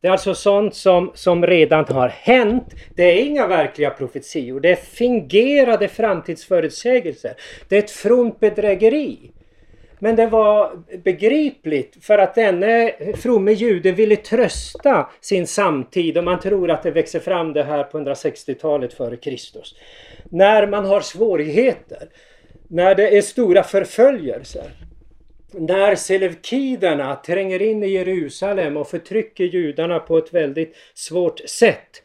Det 0.00 0.08
är 0.08 0.12
alltså 0.12 0.34
sånt 0.34 0.74
som, 0.74 1.10
som 1.14 1.46
redan 1.46 1.84
har 1.84 2.08
hänt. 2.08 2.74
Det 2.96 3.02
är 3.02 3.24
inga 3.24 3.46
verkliga 3.46 3.90
profetior. 3.90 4.60
Det 4.60 4.70
är 4.70 4.76
fingerade 4.76 5.88
framtidsförutsägelser. 5.88 7.34
Det 7.68 7.76
är 7.76 7.82
ett 7.82 7.90
fromt 7.90 8.40
bedrägeri. 8.40 9.30
Men 10.02 10.16
det 10.16 10.26
var 10.26 10.82
begripligt 11.04 12.04
för 12.04 12.18
att 12.18 12.34
denne 12.34 12.92
fromme 13.16 13.52
jude 13.52 13.92
ville 13.92 14.16
trösta 14.16 15.10
sin 15.20 15.46
samtid 15.46 16.18
och 16.18 16.24
man 16.24 16.40
tror 16.40 16.70
att 16.70 16.82
det 16.82 16.90
växer 16.90 17.20
fram 17.20 17.52
det 17.52 17.62
här 17.62 17.84
på 17.84 17.98
160-talet 17.98 18.92
före 18.92 19.16
Kristus. 19.16 19.74
När 20.24 20.66
man 20.66 20.84
har 20.84 21.00
svårigheter, 21.00 22.08
när 22.68 22.94
det 22.94 23.16
är 23.16 23.22
stora 23.22 23.62
förföljelser, 23.62 24.70
när 25.52 25.94
selevkiderna 25.94 27.16
tränger 27.16 27.62
in 27.62 27.82
i 27.82 27.88
Jerusalem 27.88 28.76
och 28.76 28.88
förtrycker 28.88 29.44
judarna 29.44 29.98
på 29.98 30.18
ett 30.18 30.34
väldigt 30.34 30.76
svårt 30.94 31.40
sätt. 31.48 32.02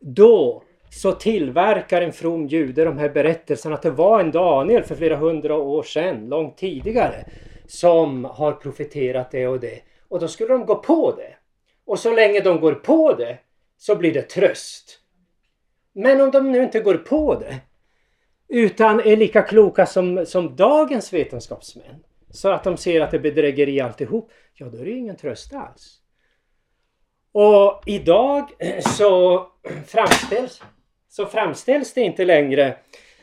Då 0.00 0.62
så 0.92 1.12
tillverkar 1.12 2.02
en 2.02 2.12
from 2.12 2.46
jude 2.46 2.84
de 2.84 2.98
här 2.98 3.08
berättelserna 3.08 3.74
att 3.74 3.82
det 3.82 3.90
var 3.90 4.20
en 4.20 4.30
Daniel 4.30 4.84
för 4.84 4.94
flera 4.94 5.16
hundra 5.16 5.54
år 5.56 5.82
sedan, 5.82 6.28
långt 6.28 6.56
tidigare, 6.56 7.24
som 7.66 8.24
har 8.24 8.52
profeterat 8.52 9.30
det 9.30 9.48
och 9.48 9.60
det. 9.60 9.82
Och 10.08 10.20
då 10.20 10.28
skulle 10.28 10.52
de 10.52 10.66
gå 10.66 10.74
på 10.74 11.14
det. 11.16 11.34
Och 11.86 11.98
så 11.98 12.14
länge 12.14 12.40
de 12.40 12.60
går 12.60 12.74
på 12.74 13.12
det 13.12 13.38
så 13.76 13.96
blir 13.96 14.14
det 14.14 14.22
tröst. 14.22 14.98
Men 15.92 16.20
om 16.20 16.30
de 16.30 16.52
nu 16.52 16.62
inte 16.62 16.80
går 16.80 16.94
på 16.94 17.34
det 17.34 17.60
utan 18.48 19.00
är 19.00 19.16
lika 19.16 19.42
kloka 19.42 19.86
som, 19.86 20.26
som 20.26 20.56
dagens 20.56 21.12
vetenskapsmän 21.12 22.04
så 22.30 22.50
att 22.50 22.64
de 22.64 22.76
ser 22.76 23.00
att 23.00 23.10
det 23.10 23.16
är 23.16 23.20
bedrägeri 23.20 23.80
alltihop, 23.80 24.30
ja 24.54 24.66
då 24.66 24.78
är 24.78 24.84
det 24.84 24.90
ingen 24.90 25.16
tröst 25.16 25.54
alls. 25.54 25.98
Och 27.32 27.82
idag 27.86 28.48
så 28.98 29.46
framställs, 29.86 30.62
så 31.12 31.26
framställs 31.26 31.92
det 31.92 32.00
inte 32.00 32.24
längre 32.24 32.74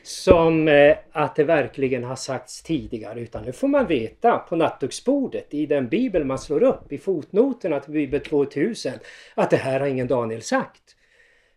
som 0.02 0.68
eh, 0.68 0.96
att 1.12 1.36
det 1.36 1.44
verkligen 1.44 2.04
har 2.04 2.16
sagts 2.16 2.62
tidigare 2.62 3.20
utan 3.20 3.44
nu 3.44 3.52
får 3.52 3.68
man 3.68 3.86
veta 3.86 4.38
på 4.38 4.56
nattduksbordet 4.56 5.54
i 5.54 5.66
den 5.66 5.88
bibel 5.88 6.24
man 6.24 6.38
slår 6.38 6.62
upp 6.62 6.92
i 6.92 6.98
fotnoterna 6.98 7.80
till 7.80 7.92
bibel 7.92 8.20
2000 8.20 8.92
att 9.34 9.50
det 9.50 9.56
här 9.56 9.80
har 9.80 9.86
ingen 9.86 10.06
Daniel 10.06 10.42
sagt. 10.42 10.82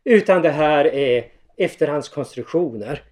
Utan 0.04 0.42
det 0.42 0.50
här 0.50 0.86
är 0.86 1.26
efterhandskonstruktioner. 1.58 3.04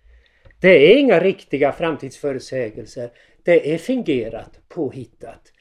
Det 0.60 0.94
är 0.94 0.98
inga 0.98 1.20
riktiga 1.20 1.72
framtidsförutsägelser 1.72 3.10
det 3.44 3.74
är 3.74 3.78
fingerat, 3.78 4.60
påhittat. 4.70 5.51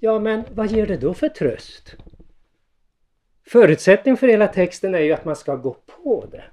Ja, 0.00 0.18
men 0.18 0.42
vad 0.50 0.66
ger 0.66 0.86
det 0.86 0.96
då 0.96 1.14
för 1.14 1.28
tröst? 1.28 1.96
Förutsättningen 3.46 4.16
för 4.16 4.28
hela 4.28 4.48
texten 4.48 4.94
är 4.94 5.00
ju 5.00 5.12
att 5.12 5.24
man 5.24 5.36
ska 5.36 5.56
gå 5.56 5.76
på 5.86 6.26
det 6.30 6.44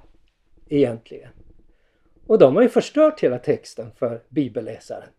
egentligen. 0.75 1.29
Och 2.27 2.39
de 2.39 2.55
har 2.55 2.63
ju 2.63 2.69
förstört 2.69 3.19
hela 3.19 3.39
texten 3.39 3.91
för 3.97 4.21
bibelläsaren. 4.29 5.09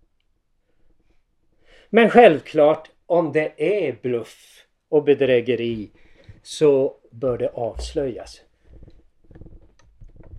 Men 1.91 2.11
självklart, 2.11 2.91
om 3.07 3.33
det 3.33 3.53
är 3.57 3.99
bluff 4.03 4.67
och 4.89 5.05
bedrägeri 5.05 5.91
så 6.43 6.97
bör 7.11 7.39
det 7.39 7.49
avslöjas. 7.49 8.41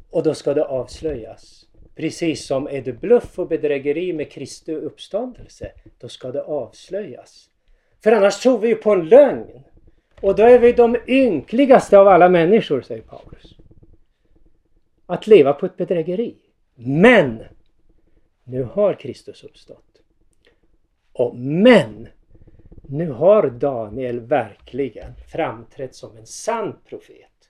Och 0.10 0.24
då 0.24 0.34
ska 0.34 0.54
det 0.54 0.66
avslöjas. 0.66 1.66
Precis 1.96 2.46
som 2.46 2.68
är 2.68 2.82
det 2.82 2.94
bluff 2.94 3.40
och 3.40 3.48
bedrägeri 3.48 4.14
med 4.14 4.32
Kristi 4.32 4.76
uppståndelse, 4.76 5.72
då 6.00 6.10
ska 6.10 6.32
det 6.32 6.44
avslöjas. 6.44 7.50
För 8.04 8.12
annars 8.12 8.40
tror 8.40 8.60
vi 8.60 8.68
ju 8.68 8.76
på 8.76 8.92
en 8.92 9.10
lögn. 9.10 9.64
Och 10.22 10.36
då 10.36 10.44
är 10.44 10.60
vi 10.60 10.72
de 10.72 10.98
ynkligaste 11.08 11.98
av 11.98 12.08
alla 12.08 12.30
människor, 12.30 12.82
säger 12.82 13.02
Paulus. 13.02 13.55
Att 15.06 15.28
leva 15.28 15.54
på 15.54 15.66
ett 15.66 15.78
bedrägeri. 15.78 16.36
Men! 16.76 17.44
Nu 18.44 18.64
har 18.64 18.94
Kristus 18.94 19.44
uppstått. 19.44 20.02
Och 21.14 21.36
men! 21.36 22.08
Nu 22.82 23.12
har 23.12 23.50
Daniel 23.50 24.20
verkligen 24.20 25.12
framträtt 25.32 25.96
som 25.96 26.18
en 26.18 26.26
sann 26.26 26.76
profet. 26.90 27.50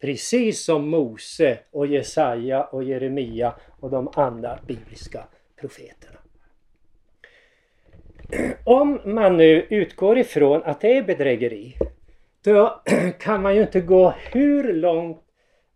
Precis 0.00 0.64
som 0.64 0.88
Mose 0.88 1.58
och 1.70 1.86
Jesaja 1.86 2.64
och 2.64 2.84
Jeremia 2.84 3.54
och 3.80 3.90
de 3.90 4.10
andra 4.14 4.58
bibliska 4.66 5.24
profeterna. 5.56 6.18
Om 8.64 9.00
man 9.04 9.36
nu 9.36 9.66
utgår 9.70 10.18
ifrån 10.18 10.62
att 10.62 10.80
det 10.80 10.96
är 10.96 11.02
bedrägeri 11.02 11.76
då 12.42 12.82
kan 13.18 13.42
man 13.42 13.54
ju 13.54 13.62
inte 13.62 13.80
gå 13.80 14.14
hur 14.32 14.72
långt 14.72 15.22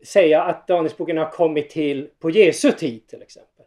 säga 0.04 0.42
att 0.42 0.66
Danielsboken 0.66 1.18
har 1.18 1.30
kommit 1.30 1.70
till 1.70 2.08
på 2.20 2.30
Jesu 2.30 2.72
tid 2.72 3.06
till 3.06 3.22
exempel. 3.22 3.66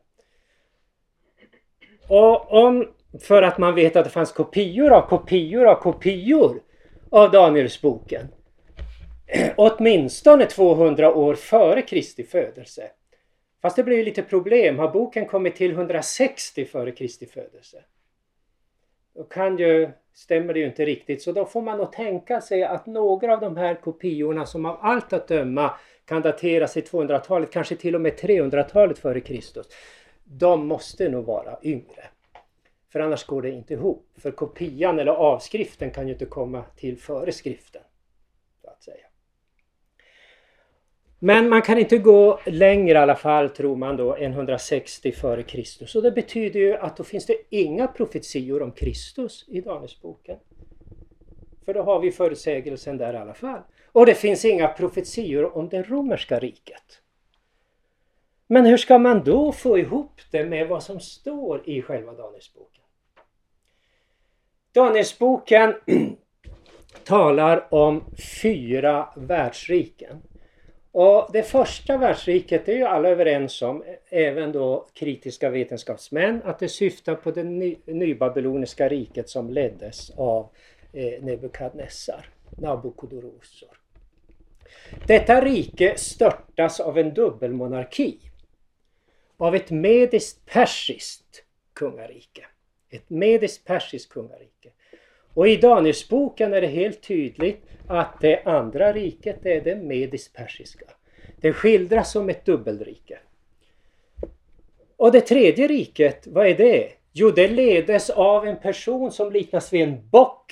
Och 2.08 2.54
om, 2.54 2.92
för 3.22 3.42
att 3.42 3.58
man 3.58 3.76
vet 3.76 3.96
att 3.96 4.06
det 4.06 4.10
fanns 4.12 4.32
kopior 4.32 4.92
av 4.92 5.02
kopior 5.02 5.66
av 5.66 5.76
kopior 5.76 6.62
av 7.10 7.32
Danielsboken 7.32 8.28
åtminstone 9.56 10.46
200 10.46 11.14
år 11.14 11.36
före 11.36 11.82
Kristi 11.82 12.24
födelse. 12.24 12.90
Fast 13.62 13.76
det 13.76 13.84
blir 13.84 13.98
ju 13.98 14.04
lite 14.04 14.24
problem. 14.24 14.80
Har 14.80 14.92
boken 14.92 15.26
kommit 15.26 15.56
till 15.56 15.72
160 15.72 16.66
före 16.66 16.92
Kristi 16.92 17.26
födelse? 17.26 17.84
Då 19.18 19.24
kan 19.24 19.58
ju, 19.58 19.90
stämmer 20.14 20.54
det 20.54 20.60
ju 20.60 20.66
inte 20.66 20.86
riktigt 20.86 21.22
så 21.22 21.32
då 21.32 21.46
får 21.46 21.62
man 21.62 21.78
nog 21.78 21.92
tänka 21.92 22.42
sig 22.42 22.64
att 22.64 22.86
några 22.86 23.34
av 23.34 23.40
de 23.40 23.58
här 23.58 23.76
kopiorna 23.76 24.46
som 24.46 24.66
av 24.66 24.78
allt 24.82 25.14
att 25.14 25.28
döma 25.28 25.74
kan 26.06 26.22
dateras 26.22 26.78
i 26.78 26.82
200-talet, 26.82 27.52
kanske 27.52 27.76
till 27.76 27.96
och 27.96 28.02
med 28.02 28.14
300-talet 28.14 29.00
före 29.00 29.22
Kristus. 29.22 29.68
De 30.24 30.68
måste 30.68 31.10
nog 31.10 31.26
vara 31.26 31.58
yngre. 31.62 32.04
För 32.92 33.00
annars 33.00 33.26
går 33.26 33.42
det 33.42 33.50
inte 33.50 33.74
ihop. 33.74 34.08
För 34.18 34.32
kopian 34.32 35.00
eller 35.00 35.12
avskriften 35.12 35.92
kan 35.92 36.08
ju 36.08 36.14
inte 36.14 36.26
komma 36.26 36.64
till 36.76 36.98
före 36.98 37.32
skriften. 37.32 37.82
Så 38.62 38.70
att 38.70 38.84
säga. 38.84 39.07
Men 41.20 41.50
man 41.50 41.62
kan 41.62 41.78
inte 41.78 41.98
gå 41.98 42.40
längre 42.46 42.98
i 42.98 43.02
alla 43.02 43.16
fall 43.16 43.50
tror 43.50 43.76
man 43.76 43.98
då 43.98 44.16
än 44.16 44.32
160 44.32 45.12
före 45.12 45.44
Kristus. 45.44 45.96
Och 45.96 46.04
det 46.04 46.12
betyder 46.12 46.60
ju 46.60 46.76
att 46.76 46.98
då 46.98 47.04
finns 47.04 47.26
det 47.26 47.38
inga 47.50 47.88
profetior 47.88 48.62
om 48.62 48.72
Kristus 48.72 49.46
i 49.48 49.62
Danielsboken. 49.62 50.38
För 51.66 51.74
då 51.74 51.82
har 51.82 52.00
vi 52.00 52.12
förutsägelsen 52.12 52.98
där 52.98 53.14
i 53.14 53.18
alla 53.18 53.34
fall. 53.34 53.62
Och 53.86 54.06
det 54.06 54.16
finns 54.16 54.46
inga 54.46 54.68
profetior 54.68 55.58
om 55.58 55.70
det 55.70 55.84
romerska 55.84 56.40
riket. 56.40 57.02
Men 58.48 58.66
hur 58.66 58.78
ska 58.78 58.98
man 58.98 59.24
då 59.24 59.52
få 59.52 59.78
ihop 59.78 60.22
det 60.32 60.46
med 60.46 60.68
vad 60.68 60.84
som 60.84 61.00
står 61.00 61.70
i 61.70 61.82
själva 61.82 62.14
Danielsboken? 62.14 62.84
Danielsboken 64.72 65.76
talar 67.04 67.74
om 67.74 68.04
fyra 68.42 69.10
världsriken. 69.16 70.22
Och 70.92 71.30
det 71.34 71.44
första 71.44 71.98
världsriket 71.98 72.70
är 72.70 72.74
ju 72.74 72.84
alla 72.84 73.10
överens 73.10 73.62
om, 73.62 73.84
även 74.10 74.52
då 74.52 74.88
kritiska 74.94 75.50
vetenskapsmän, 75.50 76.42
att 76.44 76.60
det 76.60 76.70
syftar 76.70 77.16
på 77.16 77.32
det 77.32 77.44
ny, 77.44 77.76
nybabyloniska 77.86 78.90
riket 78.90 79.30
som 79.30 79.50
leddes 79.50 80.10
av 80.10 80.50
eh, 80.94 81.24
Nebukadnessar, 81.24 82.30
Nabukodorosor. 82.58 83.78
Detta 85.08 85.42
rike 85.42 85.98
störtas 85.98 86.80
av 86.80 86.98
en 86.98 87.14
dubbelmonarki. 87.14 88.20
Av 89.38 89.56
ett 89.56 89.72
mediskt 89.72 90.46
persiskt 90.46 91.44
kungarike. 91.74 92.46
Ett 92.90 93.10
mediskt 93.10 93.66
persiskt 93.66 94.12
kungarike. 94.12 94.72
Och 95.38 95.48
i 95.48 95.58
Danielsboken 95.58 96.54
är 96.54 96.62
det 96.62 96.68
helt 96.68 97.02
tydligt 97.02 97.66
att 97.88 98.22
det 98.22 98.44
andra 98.46 98.94
riket 98.94 99.46
är 99.46 99.62
det 99.62 99.76
mediskt-persiska. 99.76 100.86
Det 101.42 101.54
skildras 101.54 102.12
som 102.12 102.30
ett 102.30 102.46
dubbelrike. 102.46 103.20
Och 104.98 105.12
det 105.12 105.22
tredje 105.22 105.68
riket, 105.68 106.28
vad 106.28 106.48
är 106.48 106.56
det? 106.56 106.90
Jo, 107.14 107.32
det 107.32 107.48
ledes 107.48 108.10
av 108.10 108.48
en 108.48 108.58
person 108.58 109.12
som 109.12 109.32
liknas 109.32 109.74
vid 109.74 109.82
en 109.82 110.10
bock. 110.10 110.52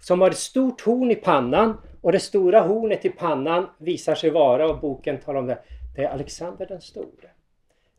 Som 0.00 0.20
har 0.20 0.30
ett 0.30 0.36
stort 0.36 0.80
horn 0.80 1.10
i 1.10 1.14
pannan 1.14 1.76
och 2.00 2.12
det 2.12 2.20
stora 2.20 2.60
hornet 2.60 3.04
i 3.04 3.08
pannan 3.08 3.66
visar 3.78 4.14
sig 4.14 4.30
vara, 4.30 4.68
och 4.68 4.80
boken 4.80 5.20
talar 5.20 5.40
om 5.40 5.46
det, 5.46 5.58
det 5.96 6.04
är 6.04 6.08
Alexander 6.08 6.66
den 6.66 6.80
store. 6.80 7.30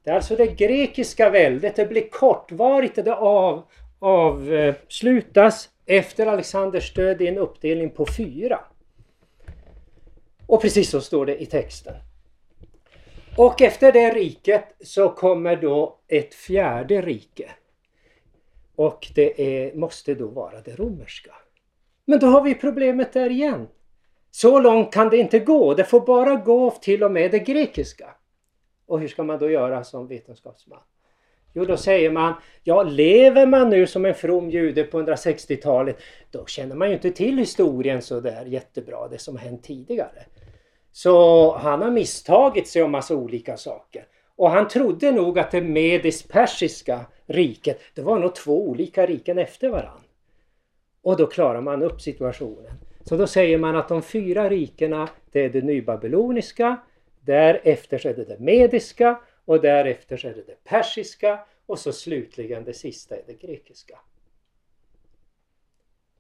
Det 0.03 0.10
är 0.10 0.15
alltså 0.15 0.36
det 0.36 0.47
grekiska 0.47 1.29
väldet, 1.29 1.75
det 1.75 1.86
blir 1.86 2.10
kortvarigt, 2.10 2.95
det 2.95 3.15
av, 3.15 3.63
avslutas 3.99 5.69
efter 5.85 6.27
Alexanders 6.27 6.93
död 6.93 7.21
i 7.21 7.27
en 7.27 7.37
uppdelning 7.37 7.89
på 7.89 8.05
fyra. 8.17 8.59
Och 10.47 10.61
precis 10.61 10.89
så 10.89 11.01
står 11.01 11.25
det 11.25 11.41
i 11.41 11.45
texten. 11.45 11.93
Och 13.37 13.61
efter 13.61 13.91
det 13.91 14.13
riket 14.13 14.75
så 14.79 15.09
kommer 15.09 15.55
då 15.55 15.99
ett 16.07 16.33
fjärde 16.33 17.01
rike. 17.01 17.51
Och 18.75 19.11
det 19.15 19.41
är, 19.41 19.75
måste 19.75 20.15
då 20.15 20.27
vara 20.27 20.61
det 20.61 20.75
romerska. 20.75 21.35
Men 22.05 22.19
då 22.19 22.27
har 22.27 22.41
vi 22.41 22.55
problemet 22.55 23.13
där 23.13 23.29
igen. 23.29 23.67
Så 24.31 24.59
långt 24.59 24.93
kan 24.93 25.09
det 25.09 25.17
inte 25.17 25.39
gå. 25.39 25.73
Det 25.73 25.83
får 25.83 25.99
bara 25.99 26.35
gå 26.35 26.71
till 26.71 27.03
och 27.03 27.11
med 27.11 27.31
det 27.31 27.39
grekiska. 27.39 28.15
Och 28.85 28.99
hur 28.99 29.07
ska 29.07 29.23
man 29.23 29.39
då 29.39 29.49
göra 29.49 29.83
som 29.83 30.07
vetenskapsman? 30.07 30.79
Jo, 31.53 31.65
då 31.65 31.77
säger 31.77 32.11
man, 32.11 32.33
ja 32.63 32.83
lever 32.83 33.45
man 33.45 33.69
nu 33.69 33.87
som 33.87 34.05
en 34.05 34.15
from 34.15 34.49
jude 34.49 34.83
på 34.83 35.01
160-talet, 35.01 35.97
då 36.31 36.45
känner 36.45 36.75
man 36.75 36.87
ju 36.87 36.93
inte 36.93 37.11
till 37.11 37.37
historien 37.37 38.01
så 38.01 38.19
där 38.19 38.45
jättebra, 38.45 39.07
det 39.07 39.17
som 39.17 39.37
hänt 39.37 39.63
tidigare. 39.63 40.25
Så 40.91 41.55
han 41.55 41.81
har 41.81 41.91
misstagit 41.91 42.67
sig 42.67 42.83
om 42.83 42.91
massa 42.91 43.15
olika 43.15 43.57
saker. 43.57 44.05
Och 44.35 44.49
han 44.49 44.67
trodde 44.67 45.11
nog 45.11 45.39
att 45.39 45.51
det 45.51 45.61
medis-persiska 45.61 46.99
riket, 47.25 47.79
det 47.95 48.01
var 48.01 48.19
nog 48.19 48.35
två 48.35 48.67
olika 48.69 49.05
riken 49.05 49.37
efter 49.37 49.69
varann. 49.69 50.03
Och 51.01 51.17
då 51.17 51.27
klarar 51.27 51.61
man 51.61 51.83
upp 51.83 52.01
situationen. 52.01 52.71
Så 53.03 53.17
då 53.17 53.27
säger 53.27 53.57
man 53.57 53.75
att 53.75 53.87
de 53.87 54.01
fyra 54.01 54.49
rikena, 54.49 55.09
det 55.31 55.45
är 55.45 55.49
det 55.49 55.61
nybabyloniska, 55.61 56.77
därefter 57.19 57.97
så 57.97 58.09
är 58.09 58.13
det 58.13 58.23
det 58.23 58.39
mediska 58.39 59.19
och 59.45 59.62
därefter 59.62 60.17
så 60.17 60.27
är 60.27 60.34
det 60.34 60.43
det 60.43 60.63
persiska 60.63 61.45
och 61.65 61.79
så 61.79 61.93
slutligen 61.93 62.63
det 62.63 62.73
sista 62.73 63.15
är 63.15 63.23
det 63.27 63.41
grekiska. 63.41 63.99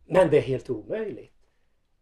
Men 0.05 0.29
det 0.29 0.37
är 0.37 0.41
helt 0.41 0.69
omöjligt 0.69 1.33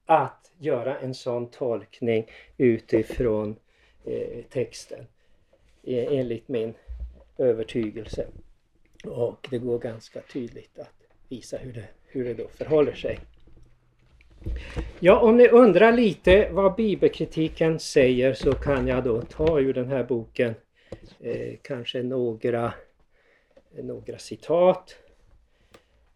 att 0.05 0.51
göra 0.57 0.99
en 0.99 1.13
sån 1.13 1.51
tolkning 1.51 2.31
utifrån 2.57 3.55
eh, 4.05 4.43
texten 4.49 5.05
e, 5.83 6.17
enligt 6.19 6.47
min 6.47 6.73
övertygelse. 7.37 8.27
Och 9.05 9.47
det 9.51 9.57
går 9.57 9.79
ganska 9.79 10.21
tydligt 10.21 10.79
att 10.79 11.03
visa 11.29 11.57
hur 11.57 11.73
det, 11.73 11.87
hur 12.07 12.25
det 12.25 12.33
då 12.33 12.47
förhåller 12.47 12.93
sig. 12.93 13.19
Ja, 14.99 15.19
om 15.19 15.37
ni 15.37 15.47
undrar 15.47 15.91
lite 15.91 16.49
vad 16.51 16.75
bibelkritiken 16.75 17.79
säger 17.79 18.33
så 18.33 18.51
kan 18.51 18.87
jag 18.87 19.03
då 19.03 19.21
ta 19.21 19.59
ur 19.59 19.73
den 19.73 19.87
här 19.87 20.03
boken 20.03 20.55
eh, 21.19 21.57
kanske 21.61 22.03
några, 22.03 22.73
några 23.71 24.17
citat. 24.17 24.95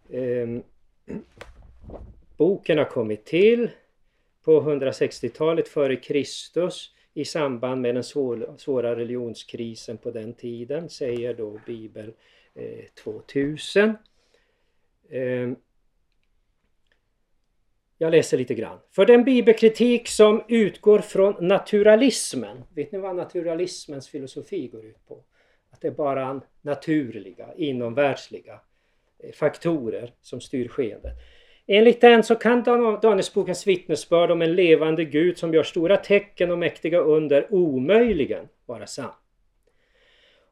Eh, 0.10 0.48
boken 2.38 2.78
har 2.78 2.86
kommit 2.86 3.26
till 3.26 3.70
på 4.44 4.62
160-talet 4.62 5.68
före 5.68 5.96
Kristus 5.96 6.92
i 7.14 7.26
samband 7.26 7.82
med 7.82 7.96
den 7.96 8.04
svåra 8.58 8.96
religionskrisen 8.96 9.98
på 9.98 10.12
den 10.12 10.34
tiden, 10.34 10.90
säger 10.90 11.34
då 11.34 11.60
Bibel 11.66 12.14
eh, 12.54 12.86
2000. 13.04 13.94
Jag 17.97 18.12
läser 18.12 18.38
lite 18.38 18.53
grann. 18.53 18.79
För 18.91 19.05
den 19.05 19.23
bibelkritik 19.23 20.08
som 20.08 20.43
utgår 20.47 20.99
från 20.99 21.47
naturalismen. 21.47 22.63
Vet 22.75 22.91
ni 22.91 22.99
vad 22.99 23.15
naturalismens 23.15 24.10
filosofi 24.10 24.67
går 24.67 24.86
ut 24.86 25.08
på? 25.08 25.23
Att 25.71 25.81
det 25.81 25.88
är 25.88 25.91
bara 25.91 26.41
naturliga, 26.62 27.53
inomvärldsliga 27.58 28.60
eh, 29.19 29.31
faktorer 29.31 30.13
som 30.21 30.41
styr 30.41 30.67
skeendet. 30.67 31.13
Enligt 31.67 32.01
den 32.01 32.23
så 32.23 32.36
kan 32.36 32.63
Danielsbokens 33.01 33.67
vittnesbörd 33.67 34.31
om 34.31 34.41
en 34.41 34.55
levande 34.55 35.05
Gud 35.05 35.38
som 35.38 35.53
gör 35.53 35.63
stora 35.63 35.97
tecken 35.97 36.51
och 36.51 36.58
mäktiga 36.58 36.99
under 36.99 37.53
omöjligen 37.53 38.47
vara 38.65 38.88
sann. 38.88 39.13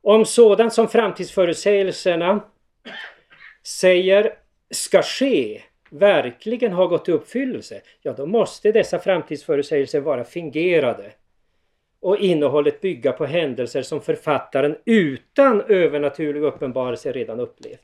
Om 0.01 0.25
sådant 0.25 0.73
som 0.73 0.87
framtidsförutsägelserna 0.87 2.43
säger 3.63 4.33
ska 4.69 5.01
ske 5.01 5.61
verkligen 5.93 6.73
har 6.73 6.87
gått 6.87 7.09
i 7.09 7.11
uppfyllelse, 7.11 7.81
ja 8.01 8.13
då 8.13 8.25
måste 8.25 8.71
dessa 8.71 8.99
framtidsförutsägelser 8.99 9.99
vara 9.99 10.23
fingerade 10.23 11.11
och 11.99 12.17
innehållet 12.17 12.81
bygga 12.81 13.11
på 13.11 13.25
händelser 13.25 13.81
som 13.81 14.01
författaren 14.01 14.75
utan 14.85 15.61
övernaturlig 15.61 16.43
uppenbarelse 16.43 17.11
redan 17.11 17.39
upplevt. 17.39 17.81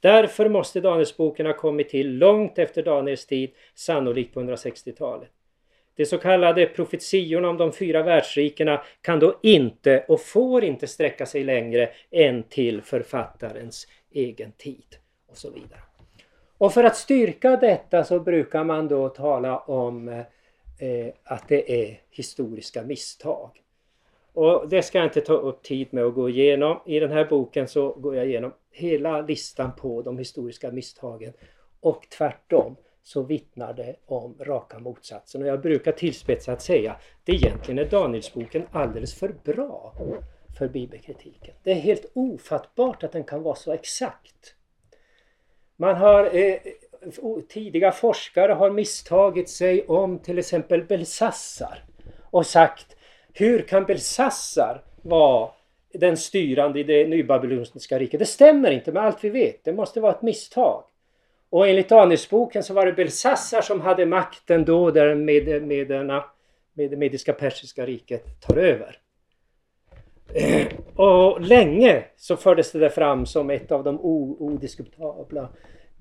Därför 0.00 0.48
måste 0.48 0.80
Danielsboken 0.80 1.46
ha 1.46 1.52
kommit 1.52 1.88
till 1.88 2.18
långt 2.18 2.58
efter 2.58 2.82
Daniels 2.82 3.26
tid, 3.26 3.50
sannolikt 3.74 4.34
på 4.34 4.40
160-talet. 4.40 5.30
De 5.96 6.06
så 6.06 6.18
kallade 6.18 6.66
profetiorna 6.66 7.48
om 7.48 7.56
de 7.56 7.72
fyra 7.72 8.02
världsrikena 8.02 8.82
kan 9.00 9.18
då 9.18 9.38
inte 9.42 10.04
och 10.08 10.20
får 10.20 10.64
inte 10.64 10.86
sträcka 10.86 11.26
sig 11.26 11.44
längre 11.44 11.90
än 12.10 12.42
till 12.42 12.82
författarens 12.82 13.88
egen 14.12 14.52
tid 14.52 14.96
och 15.30 15.36
så 15.36 15.50
vidare. 15.50 15.80
Och 16.62 16.72
för 16.72 16.84
att 16.84 16.96
styrka 16.96 17.56
detta 17.56 18.04
så 18.04 18.20
brukar 18.20 18.64
man 18.64 18.88
då 18.88 19.08
tala 19.08 19.58
om 19.58 20.08
eh, 20.08 21.08
att 21.24 21.48
det 21.48 21.84
är 21.84 22.00
historiska 22.10 22.82
misstag. 22.82 23.50
Och 24.32 24.68
det 24.68 24.82
ska 24.82 24.98
jag 24.98 25.06
inte 25.06 25.20
ta 25.20 25.32
upp 25.32 25.62
tid 25.62 25.88
med 25.90 26.04
att 26.04 26.14
gå 26.14 26.28
igenom. 26.28 26.80
I 26.86 27.00
den 27.00 27.10
här 27.10 27.24
boken 27.24 27.68
så 27.68 27.92
går 27.92 28.16
jag 28.16 28.26
igenom 28.26 28.52
hela 28.70 29.20
listan 29.20 29.70
på 29.76 30.02
de 30.02 30.18
historiska 30.18 30.70
misstagen. 30.70 31.32
Och 31.80 32.06
tvärtom 32.18 32.76
så 33.02 33.22
vittnar 33.22 33.72
det 33.72 33.96
om 34.06 34.34
raka 34.40 34.78
motsatsen. 34.78 35.42
Och 35.42 35.48
jag 35.48 35.60
brukar 35.60 35.92
tillspetsat 35.92 36.62
säga 36.62 36.96
det 37.24 37.32
egentligen 37.32 37.78
är 37.78 37.90
Danielsboken 37.90 38.62
alldeles 38.72 39.14
för 39.14 39.34
bra 39.44 39.94
för 40.58 40.68
bibelkritiken. 40.68 41.54
Det 41.62 41.70
är 41.70 41.80
helt 41.80 42.06
ofattbart 42.14 43.04
att 43.04 43.12
den 43.12 43.24
kan 43.24 43.42
vara 43.42 43.54
så 43.54 43.72
exakt. 43.72 44.56
Man 45.82 45.96
har 45.96 46.36
eh, 46.36 46.56
tidiga 47.48 47.92
forskare 47.92 48.52
har 48.52 48.70
misstagit 48.70 49.48
sig 49.48 49.86
om 49.86 50.18
till 50.18 50.38
exempel 50.38 50.84
Belsassar 50.84 51.84
och 52.30 52.46
sagt 52.46 52.96
hur 53.32 53.58
kan 53.58 53.84
Belsassar 53.84 54.82
vara 55.02 55.50
den 55.92 56.16
styrande 56.16 56.80
i 56.80 56.82
det 56.82 57.06
nybabyloniska 57.08 57.98
riket? 57.98 58.18
Det 58.18 58.26
stämmer 58.26 58.70
inte 58.70 58.92
med 58.92 59.02
allt 59.02 59.24
vi 59.24 59.30
vet. 59.30 59.64
Det 59.64 59.72
måste 59.72 60.00
vara 60.00 60.12
ett 60.12 60.22
misstag. 60.22 60.84
Och 61.50 61.68
enligt 61.68 61.88
Danielsboken 61.88 62.62
så 62.62 62.74
var 62.74 62.86
det 62.86 62.92
Belsassar 62.92 63.60
som 63.60 63.80
hade 63.80 64.06
makten 64.06 64.64
då 64.64 64.90
där 64.90 65.14
med, 65.14 65.62
med, 65.62 65.88
med 66.72 66.90
det 66.90 66.96
mediska 66.96 67.32
persiska 67.32 67.86
riket 67.86 68.40
tar 68.40 68.56
över. 68.56 68.98
Eh, 70.34 70.66
och 70.96 71.40
länge 71.40 72.04
så 72.16 72.36
fördes 72.36 72.72
det 72.72 72.78
där 72.78 72.88
fram 72.88 73.26
som 73.26 73.50
ett 73.50 73.72
av 73.72 73.84
de 73.84 74.00
odiskutabla 74.00 75.48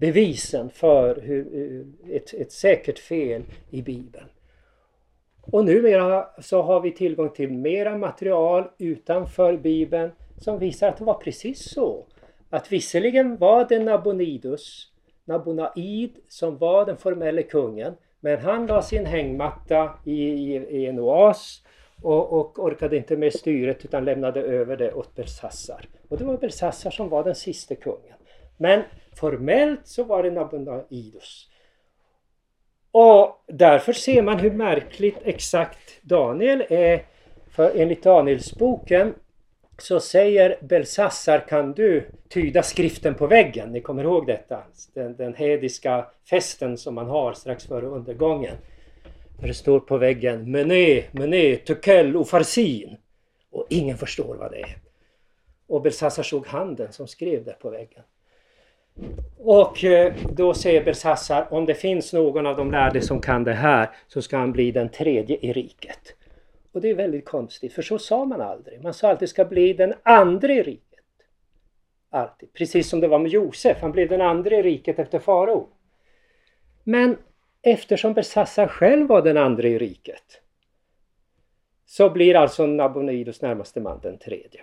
bevisen 0.02 0.70
för 0.70 1.22
hur, 1.22 1.86
ett, 2.10 2.34
ett 2.34 2.52
säkert 2.52 3.00
fel 3.00 3.44
i 3.70 3.82
Bibeln. 3.82 4.26
Och 5.42 5.66
numera 5.66 6.28
så 6.40 6.62
har 6.62 6.82
vi 6.82 6.92
tillgång 6.92 7.30
till 7.30 7.52
mera 7.52 7.98
material 7.98 8.70
utanför 8.78 9.58
Bibeln 9.58 10.12
som 10.38 10.60
visar 10.60 10.88
att 10.88 10.98
det 10.98 11.04
var 11.04 11.14
precis 11.14 11.74
så. 11.74 12.06
Att 12.50 12.72
visserligen 12.72 13.38
var 13.38 13.66
det 13.70 13.80
Nabonidus, 13.80 14.88
Nabonaid, 15.26 16.12
som 16.28 16.58
var 16.58 16.86
den 16.86 16.98
formella 16.98 17.44
kungen 17.44 17.94
men 18.20 18.40
han 18.40 18.68
la 18.68 18.82
sin 18.82 19.06
hängmatta 19.06 19.92
i, 20.06 20.24
i, 20.24 20.56
i 20.56 20.86
en 20.86 21.00
oas 21.00 21.62
och, 22.02 22.34
och, 22.34 22.60
orkade 22.60 22.98
inte 22.98 23.18
med 23.18 23.34
styret 23.34 23.86
utan 23.86 24.06
lämnade 24.06 24.42
över 24.42 24.78
det 24.78 24.94
åt 24.94 25.16
Belsassar. 25.16 25.86
Och 26.10 26.18
det 26.18 26.24
var 26.24 26.38
Belsassar 26.38 26.92
som 26.92 27.10
var 27.10 27.24
den 27.24 27.36
sista 27.36 27.76
kungen. 27.76 28.18
Men 28.58 28.84
formellt 29.16 29.88
så 29.88 30.04
var 30.04 30.24
det 30.24 30.32
Nabonidus. 30.32 31.48
Och 32.92 33.44
därför 33.48 33.94
ser 33.94 34.22
man 34.22 34.40
hur 34.40 34.52
märkligt 34.52 35.18
exakt 35.24 36.02
Daniel 36.02 36.64
är. 36.70 37.06
För 37.50 37.72
enligt 37.76 38.04
Danielsboken 38.04 39.14
så 39.78 40.00
säger 40.00 40.58
Belsassar 40.62 41.40
kan 41.48 41.74
du 41.74 42.08
tyda 42.30 42.64
skriften 42.64 43.16
på 43.16 43.28
väggen. 43.28 43.72
Ni 43.72 43.82
kommer 43.82 44.04
ihåg 44.04 44.28
detta? 44.28 44.64
Den, 44.94 45.16
den 45.16 45.36
hediska 45.36 46.06
festen 46.30 46.78
som 46.78 46.96
man 46.96 47.08
har 47.08 47.34
strax 47.34 47.68
före 47.68 47.86
undergången. 47.86 48.56
Där 49.40 49.48
det 49.48 49.54
står 49.54 49.80
på 49.80 49.98
väggen 49.98 50.52
Mené, 50.52 51.04
Mené, 51.12 51.56
Tukel 51.56 52.16
och 52.16 52.30
Farsin. 52.30 52.98
Och 53.52 53.68
ingen 53.70 53.98
förstår 53.98 54.36
vad 54.36 54.52
det 54.52 54.62
är. 54.62 54.78
Och 55.68 55.82
Belsassar 55.82 56.24
såg 56.24 56.48
handen 56.48 56.94
som 56.94 57.08
skrev 57.08 57.44
det 57.44 57.54
på 57.60 57.70
väggen. 57.70 58.04
Och 59.38 59.84
eh, 59.84 60.14
då 60.32 60.54
säger 60.54 60.84
Belsassar 60.84 61.54
om 61.54 61.66
det 61.66 61.74
finns 61.74 62.14
någon 62.14 62.46
av 62.46 62.58
de 62.58 62.72
lärde 62.72 63.02
som 63.02 63.22
kan 63.22 63.44
det 63.44 63.54
här 63.54 63.90
så 64.08 64.22
ska 64.22 64.38
han 64.38 64.52
bli 64.52 64.72
den 64.72 64.90
tredje 64.90 65.38
i 65.42 65.54
riket. 65.54 66.16
Och 66.72 66.82
det 66.82 66.90
är 66.90 66.96
väldigt 66.96 67.26
konstigt 67.26 67.74
för 67.74 67.82
så 67.82 68.00
sa 68.00 68.26
man 68.26 68.42
aldrig. 68.42 68.84
Man 68.84 68.94
sa 68.94 69.10
alltid 69.10 69.30
ska 69.30 69.46
bli 69.46 69.74
den 69.74 69.94
andra 70.04 70.54
i 70.54 70.64
riket. 70.64 71.06
Alltid. 72.10 72.54
Precis 72.54 72.90
som 72.90 73.00
det 73.00 73.08
var 73.08 73.20
med 73.20 73.32
Josef, 73.32 73.78
han 73.82 73.92
blev 73.92 74.10
den 74.10 74.22
andra 74.22 74.56
i 74.56 74.64
riket 74.64 75.00
efter 75.00 75.20
farao. 75.20 75.68
Men 76.84 77.18
eftersom 77.62 78.14
Belsassar 78.14 78.68
själv 78.68 79.08
var 79.08 79.22
den 79.22 79.38
andra 79.38 79.68
i 79.68 79.78
riket 79.78 80.42
så 81.86 82.10
blir 82.10 82.36
alltså 82.36 82.66
Nabonidus 82.66 83.42
närmaste 83.42 83.80
man 83.80 84.00
den 84.04 84.18
tredje. 84.18 84.62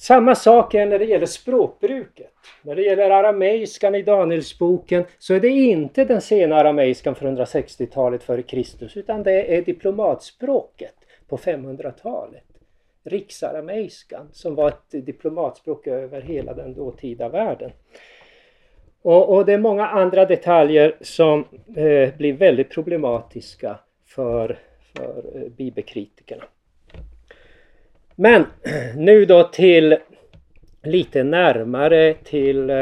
Samma 0.00 0.34
sak 0.34 0.74
är 0.74 0.86
när 0.86 0.98
det 0.98 1.04
gäller 1.04 1.26
språkbruket. 1.26 2.32
När 2.62 2.74
det 2.74 2.82
gäller 2.82 3.10
arameiskan 3.10 3.94
i 3.94 4.02
Danielsboken 4.02 5.04
så 5.18 5.34
är 5.34 5.40
det 5.40 5.48
inte 5.48 6.04
den 6.04 6.20
sena 6.20 6.56
arameiskan 6.56 7.14
från 7.14 7.38
160-talet 7.38 8.22
före 8.22 8.42
Kristus 8.42 8.96
utan 8.96 9.22
det 9.22 9.56
är 9.56 9.62
diplomatspråket 9.62 10.94
på 11.28 11.36
500-talet. 11.36 12.44
Riksarameiskan 13.04 14.28
som 14.32 14.54
var 14.54 14.68
ett 14.68 15.06
diplomatspråk 15.06 15.86
över 15.86 16.20
hela 16.20 16.54
den 16.54 16.74
dåtida 16.74 17.28
världen. 17.28 17.70
Och, 19.02 19.34
och 19.34 19.46
det 19.46 19.52
är 19.52 19.58
många 19.58 19.86
andra 19.86 20.24
detaljer 20.24 20.96
som 21.00 21.44
eh, 21.76 22.14
blir 22.16 22.32
väldigt 22.32 22.70
problematiska 22.70 23.78
för, 24.06 24.58
för 24.96 25.24
eh, 25.34 25.48
bibelkritikerna. 25.56 26.44
Men 28.20 28.46
nu 28.96 29.24
då 29.24 29.42
till 29.44 29.96
lite 30.82 31.22
närmare 31.22 32.14
till 32.14 32.70
eh, 32.70 32.76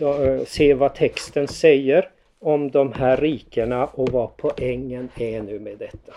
eh, 0.00 0.44
se 0.46 0.74
vad 0.74 0.94
texten 0.94 1.48
säger 1.48 2.08
om 2.38 2.70
de 2.70 2.92
här 2.92 3.16
rikena 3.16 3.86
och 3.86 4.08
vad 4.08 4.36
poängen 4.36 5.08
är 5.16 5.42
nu 5.42 5.60
med 5.60 5.78
detta. 5.78 6.12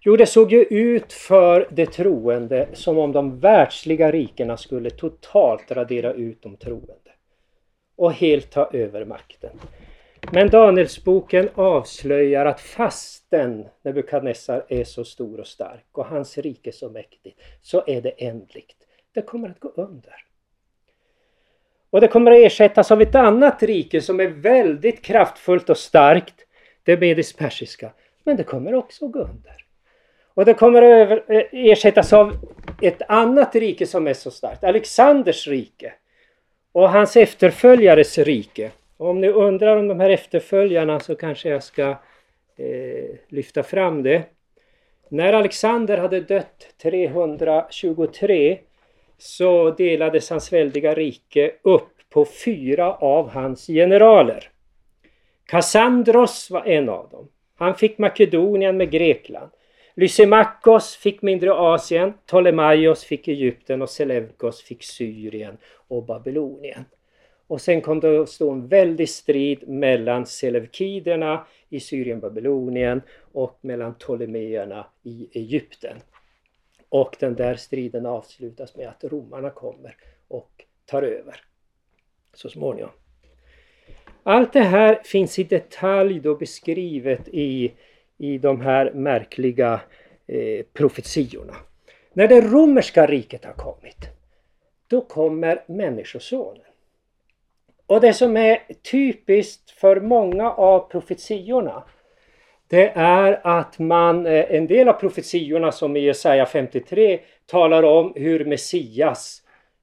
Jo, 0.00 0.16
det 0.16 0.26
såg 0.26 0.52
ju 0.52 0.62
ut 0.62 1.12
för 1.12 1.68
de 1.70 1.86
troende 1.86 2.68
som 2.72 2.98
om 2.98 3.12
de 3.12 3.40
världsliga 3.40 4.12
rikena 4.12 4.56
skulle 4.56 4.90
totalt 4.90 5.70
radera 5.70 6.12
ut 6.12 6.42
de 6.42 6.56
troende 6.56 7.12
och 7.96 8.12
helt 8.12 8.50
ta 8.50 8.70
över 8.72 9.04
makten. 9.04 9.50
Men 10.32 10.50
Danielsboken 10.50 11.48
avslöjar 11.54 12.46
att 12.46 12.60
fasten 12.60 13.64
Nebukadnessar 13.82 14.64
är 14.68 14.84
så 14.84 15.04
stor 15.04 15.40
och 15.40 15.46
stark 15.46 15.86
och 15.92 16.06
hans 16.06 16.38
rike 16.38 16.72
så 16.72 16.90
mäktigt 16.90 17.40
så 17.62 17.84
är 17.86 18.02
det 18.02 18.10
ändligt. 18.10 18.76
Det 19.14 19.22
kommer 19.22 19.48
att 19.48 19.60
gå 19.60 19.68
under. 19.76 20.24
Och 21.90 22.00
det 22.00 22.08
kommer 22.08 22.30
att 22.30 22.38
ersättas 22.38 22.90
av 22.90 23.02
ett 23.02 23.14
annat 23.14 23.62
rike 23.62 24.00
som 24.00 24.20
är 24.20 24.26
väldigt 24.26 25.02
kraftfullt 25.02 25.70
och 25.70 25.78
starkt. 25.78 26.34
Det 26.82 27.00
medisk-persiska. 27.00 27.90
Men 28.24 28.36
det 28.36 28.44
kommer 28.44 28.74
också 28.74 29.06
att 29.06 29.12
gå 29.12 29.18
under. 29.18 29.64
Och 30.34 30.44
det 30.44 30.54
kommer 30.54 30.82
att 30.82 31.30
eh, 31.30 31.42
ersättas 31.52 32.12
av 32.12 32.36
ett 32.82 33.02
annat 33.08 33.54
rike 33.54 33.86
som 33.86 34.06
är 34.06 34.14
så 34.14 34.30
starkt. 34.30 34.64
Alexanders 34.64 35.48
rike. 35.48 35.92
Och 36.72 36.90
hans 36.90 37.16
efterföljares 37.16 38.18
rike. 38.18 38.70
Om 39.00 39.20
ni 39.20 39.28
undrar 39.28 39.76
om 39.76 39.88
de 39.88 40.00
här 40.00 40.10
efterföljarna 40.10 41.00
så 41.00 41.14
kanske 41.14 41.48
jag 41.48 41.62
ska 41.62 41.90
eh, 42.56 43.16
lyfta 43.28 43.62
fram 43.62 44.02
det. 44.02 44.22
När 45.08 45.32
Alexander 45.32 45.98
hade 45.98 46.20
dött 46.20 46.74
323 46.82 48.58
så 49.18 49.70
delades 49.70 50.30
hans 50.30 50.52
väldiga 50.52 50.94
rike 50.94 51.52
upp 51.62 51.90
på 52.10 52.24
fyra 52.44 52.94
av 52.94 53.30
hans 53.30 53.66
generaler. 53.66 54.50
Kassandros 55.46 56.50
var 56.50 56.66
en 56.66 56.88
av 56.88 57.08
dem. 57.08 57.28
Han 57.56 57.74
fick 57.74 57.98
Makedonien 57.98 58.76
med 58.76 58.90
Grekland. 58.90 59.50
Lysimakos 59.94 60.96
fick 60.96 61.22
mindre 61.22 61.54
Asien, 61.54 62.12
Ptolemaios 62.26 63.04
fick 63.04 63.28
Egypten 63.28 63.82
och 63.82 63.90
Selevkos 63.90 64.62
fick 64.62 64.82
Syrien 64.82 65.56
och 65.88 66.06
Babylonien. 66.06 66.84
Och 67.48 67.60
sen 67.60 67.80
kom 67.80 68.00
det 68.00 68.20
att 68.20 68.28
stå 68.28 68.50
en 68.50 68.68
väldig 68.68 69.08
strid 69.08 69.68
mellan 69.68 70.26
Selevkiderna 70.26 71.46
i 71.68 71.80
Syrien 71.80 72.20
Babylonien 72.20 73.02
och 73.32 73.58
mellan 73.60 73.94
Ptolemeerna 73.94 74.86
i 75.02 75.28
Egypten. 75.32 75.96
Och 76.88 77.16
den 77.20 77.34
där 77.34 77.54
striden 77.54 78.06
avslutas 78.06 78.76
med 78.76 78.88
att 78.88 79.04
romarna 79.04 79.50
kommer 79.50 79.96
och 80.28 80.64
tar 80.86 81.02
över 81.02 81.40
så 82.34 82.48
småningom. 82.48 82.90
Allt 84.22 84.52
det 84.52 84.60
här 84.60 85.02
finns 85.04 85.38
i 85.38 85.44
detalj 85.44 86.20
då 86.20 86.34
beskrivet 86.34 87.28
i, 87.28 87.72
i 88.18 88.38
de 88.38 88.60
här 88.60 88.92
märkliga 88.92 89.80
eh, 90.26 90.64
profetiorna. 90.72 91.56
När 92.12 92.28
det 92.28 92.40
romerska 92.40 93.06
riket 93.06 93.44
har 93.44 93.52
kommit, 93.52 94.08
då 94.86 95.00
kommer 95.00 95.64
Människosonen. 95.66 96.67
Och 97.88 98.00
det 98.00 98.12
som 98.12 98.36
är 98.36 98.58
typiskt 98.90 99.70
för 99.70 100.00
många 100.00 100.50
av 100.50 100.90
profetiorna 100.90 101.84
det 102.68 102.88
är 102.94 103.40
att 103.46 103.78
man, 103.78 104.26
eh, 104.26 104.44
en 104.48 104.66
del 104.66 104.88
av 104.88 104.92
profetiorna 104.92 105.72
som 105.72 105.96
i 105.96 106.00
Jesaja 106.00 106.46
53 106.46 107.20
talar 107.46 107.82
om 107.82 108.12
hur 108.16 108.44
Messias 108.44 109.42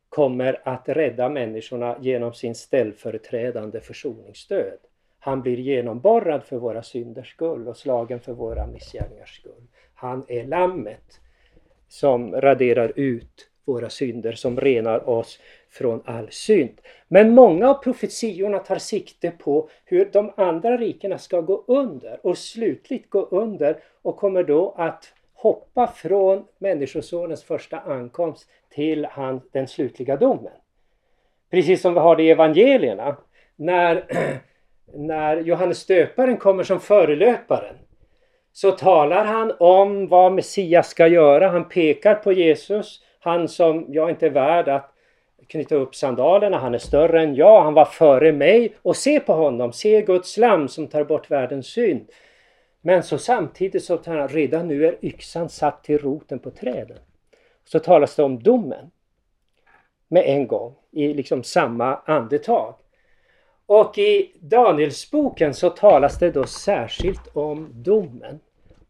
kommer 0.10 0.62
att 0.64 0.90
rädda 0.90 1.30
människorna 1.30 1.98
genom 2.02 2.34
sin 2.34 2.56
ställföreträdande 2.56 3.82
försoningsstöd. 3.82 4.78
Han 5.20 5.42
blir 5.42 5.58
genomborrad 5.58 6.44
för 6.44 6.58
våra 6.58 6.84
synders 6.84 7.32
skull 7.32 7.68
och 7.68 7.78
slagen 7.78 8.20
för 8.20 8.34
våra 8.34 8.68
missgärningars 8.68 9.40
skull. 9.40 9.68
Han 9.96 10.26
är 10.28 10.44
lammet 10.44 11.22
som 11.88 12.42
raderar 12.42 12.94
ut 12.96 13.50
våra 13.66 13.90
synder, 13.90 14.34
som 14.34 14.60
renar 14.60 15.10
oss 15.10 15.40
från 15.70 16.02
all 16.06 16.28
synd. 16.32 16.82
Men 17.08 17.34
många 17.34 17.70
av 17.70 17.74
profetiorna 17.74 18.60
tar 18.60 18.78
sikte 18.78 19.32
på 19.32 19.70
hur 19.86 20.10
de 20.12 20.32
andra 20.38 20.78
rikena 20.78 21.18
ska 21.18 21.42
gå 21.42 21.64
under 21.68 22.20
och 22.26 22.38
slutligt 22.38 23.10
gå 23.10 23.22
under 23.22 23.78
och 24.02 24.18
kommer 24.18 24.44
då 24.44 24.76
att 24.78 25.14
hoppa 25.34 25.88
från 25.88 26.46
Människosonens 26.58 27.44
första 27.44 27.80
ankomst 27.80 28.50
till 28.70 29.06
han, 29.06 29.42
den 29.52 29.68
slutliga 29.68 30.18
domen. 30.18 30.54
Precis 31.52 31.82
som 31.82 31.94
vi 31.94 32.00
har 32.00 32.16
det 32.16 32.24
i 32.24 32.30
evangelierna. 32.30 33.18
När, 33.56 34.06
när 34.94 35.38
Johannes 35.38 35.86
döparen 35.86 36.38
kommer 36.38 36.64
som 36.64 36.80
förelöparen 36.80 37.76
så 38.56 38.72
talar 38.72 39.26
han 39.26 39.54
om 39.60 40.08
vad 40.08 40.32
Messias 40.32 40.90
ska 40.90 41.08
göra. 41.08 41.48
Han 41.48 41.70
pekar 41.70 42.16
på 42.16 42.32
Jesus, 42.32 43.02
han 43.26 43.48
som 43.48 43.86
jag 43.90 44.10
inte 44.10 44.26
är 44.26 44.30
värd 44.30 44.68
att 44.68 44.92
knyta 45.48 45.76
upp 45.76 45.96
sandalerna, 45.96 46.58
han 46.58 46.74
är 46.74 46.78
större 46.78 47.22
än 47.22 47.36
jag, 47.36 47.62
han 47.62 47.74
var 47.74 47.86
före 47.86 48.32
mig 48.32 48.76
och 48.82 48.96
se 48.96 49.20
på 49.20 49.34
honom, 49.34 49.74
se 49.74 50.02
Guds 50.02 50.38
lam 50.38 50.68
som 50.68 50.88
tar 50.88 51.04
bort 51.04 51.32
världens 51.32 51.68
synd. 51.68 52.10
Men 52.82 53.04
så 53.04 53.18
samtidigt 53.18 53.84
så 53.84 53.98
tar 53.98 54.18
han, 54.18 54.28
redan 54.28 54.68
nu 54.68 54.86
är 54.86 54.98
yxan 55.02 55.50
satt 55.50 55.84
till 55.84 55.98
roten 55.98 56.40
på 56.40 56.52
träden. 56.52 56.98
Så 57.64 57.80
talas 57.80 58.16
det 58.16 58.24
om 58.24 58.44
domen 58.44 58.92
med 60.08 60.24
en 60.26 60.48
gång 60.48 60.76
i 60.92 61.14
liksom 61.14 61.44
samma 61.44 61.96
andetag. 61.96 62.76
Och 63.66 63.98
i 63.98 64.32
Danielsboken 64.40 65.54
så 65.54 65.70
talas 65.70 66.20
det 66.20 66.32
då 66.32 66.46
särskilt 66.46 67.28
om 67.34 67.70
domen 67.74 68.40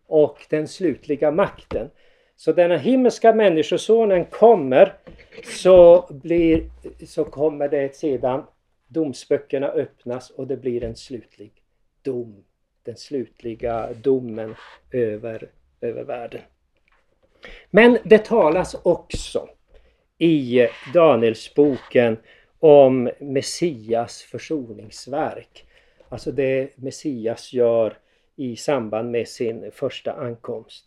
och 0.08 0.46
den 0.50 0.68
slutliga 0.68 1.32
makten. 1.32 1.90
Så 2.36 2.54
när 2.54 2.70
den 2.70 2.80
himmelska 2.80 3.34
människosonen 3.34 4.26
kommer 4.26 4.94
så, 5.44 6.08
blir, 6.12 6.70
så 7.06 7.26
kommer 7.26 7.70
det 7.70 7.96
sedan 7.96 8.44
domsböckerna 8.88 9.68
öppnas 9.68 10.30
och 10.30 10.48
det 10.48 10.58
blir 10.58 10.84
en 10.84 10.96
slutlig 10.96 11.52
dom. 12.02 12.44
Den 12.84 12.98
slutliga 12.98 13.90
domen 13.94 14.56
över, 14.92 15.50
över 15.82 16.04
världen. 16.04 16.42
Men 17.70 17.98
det 18.04 18.26
talas 18.26 18.76
också 18.84 19.50
i 20.18 20.68
Danielsboken 20.94 22.18
om 22.60 23.10
Messias 23.20 24.22
försoningsverk. 24.22 25.66
Alltså 26.10 26.32
det 26.32 26.78
Messias 26.78 27.54
gör 27.54 27.98
i 28.36 28.56
samband 28.56 29.12
med 29.12 29.28
sin 29.28 29.72
första 29.72 30.14
ankomst. 30.14 30.86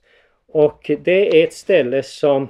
Och 0.52 0.90
det 1.04 1.40
är 1.40 1.46
ett 1.46 1.52
ställe 1.52 2.02
som 2.02 2.42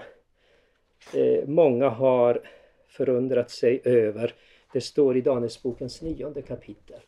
eh, 1.14 1.48
många 1.48 1.88
har 1.88 2.40
förundrat 2.88 3.50
sig 3.50 3.80
över. 3.84 4.34
Det 4.72 4.80
står 4.80 5.16
i 5.16 5.20
Danielsbokens 5.20 6.02
nionde 6.02 6.42
kapitel. 6.42 7.00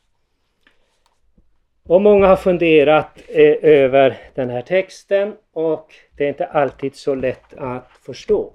Och 1.87 2.03
många 2.03 2.27
har 2.27 2.37
funderat 2.37 3.23
eh, 3.29 3.57
över 3.63 4.19
den 4.35 4.51
här 4.51 4.63
texten 4.63 5.37
och 5.53 5.95
det 6.17 6.25
är 6.25 6.29
inte 6.29 6.47
alltid 6.47 6.97
så 6.97 7.15
lätt 7.15 7.55
att 7.55 7.89
förstå. 8.03 8.53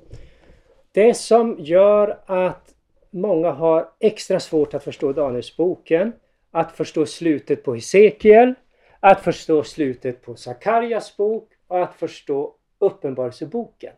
Det 0.91 1.13
som 1.13 1.55
gör 1.59 2.19
att 2.25 2.73
många 3.09 3.51
har 3.51 3.89
extra 3.99 4.39
svårt 4.39 4.73
att 4.73 4.83
förstå 4.83 5.13
Danielsboken, 5.13 6.13
att 6.51 6.71
förstå 6.71 7.05
slutet 7.05 7.63
på 7.63 7.73
Hesekiel, 7.73 8.53
att 8.99 9.21
förstå 9.21 9.63
slutet 9.63 10.21
på 10.21 10.35
Sakarjas 10.35 11.17
bok 11.17 11.54
att 11.83 11.95
förstå 11.95 12.55
Uppenbarelseboken. 12.79 13.93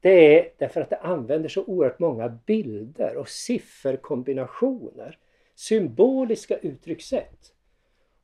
Det 0.00 0.38
är 0.38 0.48
därför 0.58 0.80
att 0.80 0.90
det 0.90 0.96
använder 0.96 1.48
så 1.48 1.64
oerhört 1.64 1.98
många 1.98 2.28
bilder 2.28 3.16
och 3.16 3.28
sifferkombinationer, 3.28 5.18
symboliska 5.54 6.56
uttryckssätt. 6.56 7.52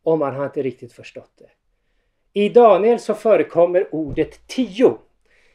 Och 0.02 0.18
man 0.18 0.34
har 0.34 0.44
inte 0.44 0.62
riktigt 0.62 0.92
förstått 0.92 1.32
det. 1.38 1.50
I 2.32 2.48
Daniel 2.48 2.98
så 2.98 3.14
förekommer 3.14 3.94
ordet 3.94 4.46
tio. 4.46 4.98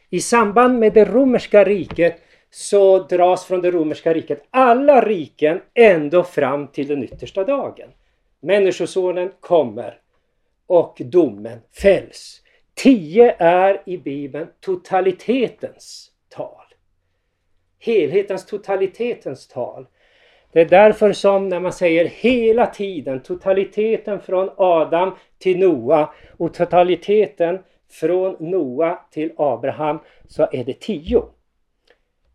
I 0.09 0.19
samband 0.19 0.79
med 0.79 0.93
det 0.93 1.05
romerska 1.05 1.63
riket 1.63 2.21
så 2.49 2.99
dras 2.99 3.45
från 3.45 3.61
det 3.61 3.71
romerska 3.71 4.13
riket 4.13 4.43
alla 4.49 5.01
riken 5.01 5.61
ändå 5.73 6.23
fram 6.23 6.67
till 6.67 6.87
den 6.87 7.03
yttersta 7.03 7.43
dagen. 7.43 7.89
Människosonen 8.39 9.31
kommer 9.39 10.01
och 10.67 11.01
domen 11.05 11.59
fälls. 11.81 12.41
Tio 12.83 13.35
är 13.37 13.81
i 13.85 13.97
Bibeln 13.97 14.47
totalitetens 14.59 16.11
tal. 16.29 16.65
Helhetens, 17.79 18.45
totalitetens 18.45 19.47
tal. 19.47 19.87
Det 20.51 20.61
är 20.61 20.65
därför 20.65 21.13
som 21.13 21.49
när 21.49 21.59
man 21.59 21.73
säger 21.73 22.05
hela 22.05 22.65
tiden, 22.65 23.23
totaliteten 23.23 24.19
från 24.21 24.49
Adam 24.57 25.15
till 25.37 25.59
Noa 25.59 26.13
och 26.37 26.53
totaliteten 26.53 27.59
från 27.89 28.35
Noa 28.39 28.99
till 29.11 29.33
Abraham 29.37 29.99
så 30.27 30.47
är 30.51 30.63
det 30.63 30.79
tio. 30.79 31.23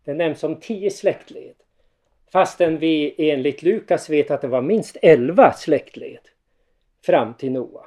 Det 0.03 0.13
nämns 0.13 0.39
som 0.39 0.55
tio 0.55 0.91
släktled. 0.91 1.55
Fastän 2.31 2.77
vi 2.77 3.15
enligt 3.31 3.63
Lukas 3.63 4.09
vet 4.09 4.31
att 4.31 4.41
det 4.41 4.47
var 4.47 4.61
minst 4.61 4.97
elva 5.01 5.53
släktled 5.53 6.29
fram 7.05 7.33
till 7.33 7.51
Noa. 7.51 7.85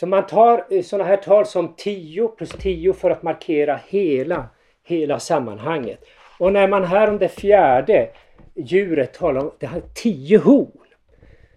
Så 0.00 0.06
man 0.06 0.26
tar 0.26 0.64
eh, 0.70 0.82
sådana 0.82 1.08
här 1.08 1.16
tal 1.16 1.46
som 1.46 1.74
10 1.76 2.28
plus 2.28 2.50
10 2.50 2.92
för 2.92 3.10
att 3.10 3.22
markera 3.22 3.80
hela, 3.88 4.46
hela 4.84 5.20
sammanhanget. 5.20 6.04
Och 6.38 6.52
när 6.52 6.68
man 6.68 6.84
här 6.84 7.10
om 7.10 7.18
det 7.18 7.28
fjärde 7.28 8.08
djuret 8.54 9.14
talar 9.14 9.40
om 9.40 9.50
det 9.58 9.66
har 9.66 9.82
tio 9.94 10.38
horn. 10.38 10.86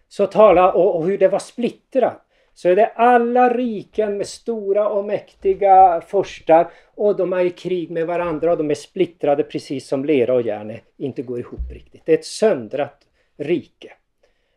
Så 0.08 0.28
talar 0.28 0.72
och, 0.72 0.96
och 0.96 1.06
hur 1.06 1.18
det 1.18 1.28
var 1.28 1.40
splittrat. 1.40 2.22
Så 2.54 2.70
är 2.70 2.76
det 2.76 2.86
alla 2.86 3.54
riken 3.54 4.18
med 4.18 4.28
stora 4.28 4.90
och 4.90 5.06
mäktiga 5.06 6.02
förstar 6.08 6.72
och 6.96 7.16
de 7.16 7.34
är 7.34 7.46
i 7.46 7.50
krig 7.50 7.92
med 7.92 8.08
varandra 8.08 8.52
och 8.52 8.58
de 8.58 8.72
är 8.72 8.76
splittrade 8.76 9.44
precis 9.44 9.88
som 9.88 10.06
lera 10.06 10.34
och 10.34 10.42
järn 10.42 10.78
inte 10.98 11.22
går 11.22 11.40
ihop 11.40 11.72
riktigt. 11.72 12.02
Det 12.06 12.14
är 12.14 12.18
ett 12.18 12.26
söndrat 12.26 13.02
rike. 13.38 13.94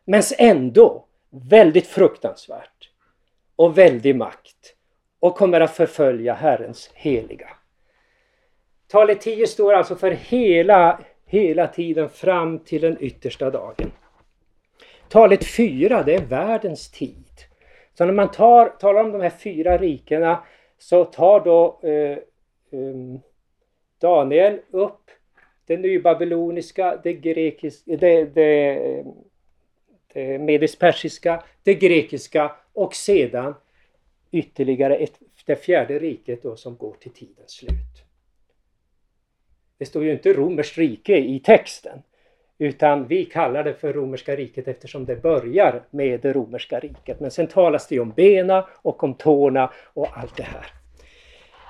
Men 0.04 0.22
ändå 0.38 1.04
väldigt 1.30 1.86
fruktansvärt 1.86 2.90
och 3.56 3.78
väldig 3.78 4.16
makt 4.16 4.74
och 5.20 5.36
kommer 5.36 5.60
att 5.60 5.76
förfölja 5.76 6.34
Herrens 6.34 6.90
heliga. 6.94 7.48
Talet 8.88 9.20
10 9.20 9.46
står 9.46 9.72
alltså 9.72 9.96
för 9.96 10.10
hela, 10.10 11.00
hela 11.26 11.66
tiden 11.66 12.08
fram 12.08 12.58
till 12.58 12.82
den 12.82 12.96
yttersta 13.00 13.50
dagen. 13.50 13.92
Talet 15.08 15.44
4 15.44 16.02
det 16.02 16.14
är 16.14 16.24
världens 16.24 16.90
tid. 16.90 17.24
Så 17.98 18.04
när 18.04 18.12
man 18.12 18.30
tar, 18.30 18.68
talar 18.68 19.00
om 19.04 19.12
de 19.12 19.20
här 19.20 19.30
fyra 19.30 19.78
rikena 19.78 20.44
så 20.78 21.04
tar 21.04 21.40
då 21.40 21.80
eh, 21.82 22.18
um, 22.70 23.20
Daniel 23.98 24.60
upp 24.70 25.10
det 25.66 25.76
nybabyloniska, 25.76 27.00
det 27.02 27.12
grekiska, 27.12 27.96
det, 27.96 28.24
det, 28.24 29.04
det 30.14 30.38
medisk-persiska, 30.38 31.42
det 31.62 31.74
grekiska 31.74 32.52
och 32.72 32.94
sedan 32.94 33.54
ytterligare 34.30 34.96
ett, 34.96 35.18
det 35.46 35.56
fjärde 35.56 35.98
riket 35.98 36.42
då 36.42 36.56
som 36.56 36.76
går 36.76 36.94
till 37.00 37.12
tidens 37.12 37.50
slut. 37.50 38.04
Det 39.78 39.84
står 39.84 40.04
ju 40.04 40.12
inte 40.12 40.32
romerskt 40.32 40.78
rike 40.78 41.16
i 41.16 41.40
texten 41.40 42.02
utan 42.58 43.06
vi 43.06 43.24
kallar 43.24 43.64
det 43.64 43.74
för 43.74 43.92
romerska 43.92 44.36
riket 44.36 44.68
eftersom 44.68 45.04
det 45.04 45.22
börjar 45.22 45.82
med 45.90 46.20
det 46.20 46.32
romerska 46.32 46.78
riket. 46.78 47.20
Men 47.20 47.30
sen 47.30 47.46
talas 47.46 47.88
det 47.88 48.00
om 48.00 48.10
bena 48.10 48.66
och 48.72 49.04
om 49.04 49.14
tårna 49.14 49.72
och 49.94 50.18
allt 50.18 50.36
det 50.36 50.42
här. 50.42 50.66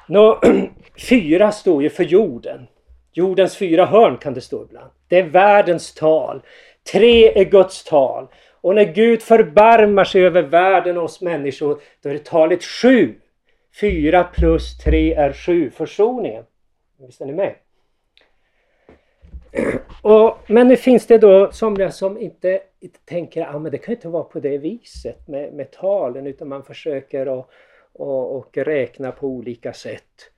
Nå, 0.09 0.41
fyra 1.09 1.53
står 1.53 1.83
ju 1.83 1.91
för 1.91 2.05
jorden. 2.05 2.67
Jordens 3.13 3.57
fyra 3.57 3.87
hörn 3.87 4.17
kan 4.17 4.35
det 4.35 4.41
stå 4.41 4.65
ibland. 4.65 4.91
Det 5.09 5.19
är 5.19 5.23
världens 5.23 5.95
tal. 5.95 6.43
Tre 6.93 7.41
är 7.41 7.45
Guds 7.45 7.85
tal. 7.85 8.27
Och 8.51 8.75
när 8.75 8.85
Gud 8.85 9.23
förbarmar 9.23 10.05
sig 10.05 10.27
över 10.27 10.43
världen 10.43 10.99
och 10.99 11.05
oss 11.05 11.21
människor, 11.21 11.81
då 12.03 12.09
är 12.09 12.13
det 12.13 12.25
talet 12.25 12.65
sju. 12.65 13.15
Fyra 13.81 14.25
plus 14.25 14.79
tre 14.79 15.15
är 15.15 15.33
sju, 15.33 15.71
försoningen. 15.71 16.45
Visst 16.97 17.21
är 17.21 17.27
ni 17.27 17.33
med? 17.33 17.55
Och, 20.03 20.39
men 20.47 20.69
nu 20.69 20.77
finns 20.77 21.07
det 21.07 21.19
då 21.19 21.53
somliga 21.53 21.91
som 21.91 22.19
inte, 22.19 22.61
inte 22.81 22.99
tänker 23.05 23.43
att 23.43 23.55
ah, 23.55 23.59
det 23.59 23.79
kan 23.79 23.95
inte 23.95 24.09
vara 24.09 24.25
på 24.25 24.41
det 24.41 24.59
viset 24.59 25.29
med, 25.29 25.53
med 25.53 25.71
talen 25.71 26.27
utan 26.27 26.49
man 26.49 26.65
försöker 26.65 27.39
att 27.39 27.51
och, 27.95 28.37
och 28.37 28.57
räkna 28.57 29.13
på 29.13 29.27
olika 29.27 29.73
sätt. 29.73 30.31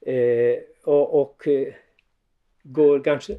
Eh, 0.00 0.58
och, 0.84 1.20
och 1.20 1.48
eh, 1.48 1.74
går, 2.62 3.04
kanske, 3.04 3.36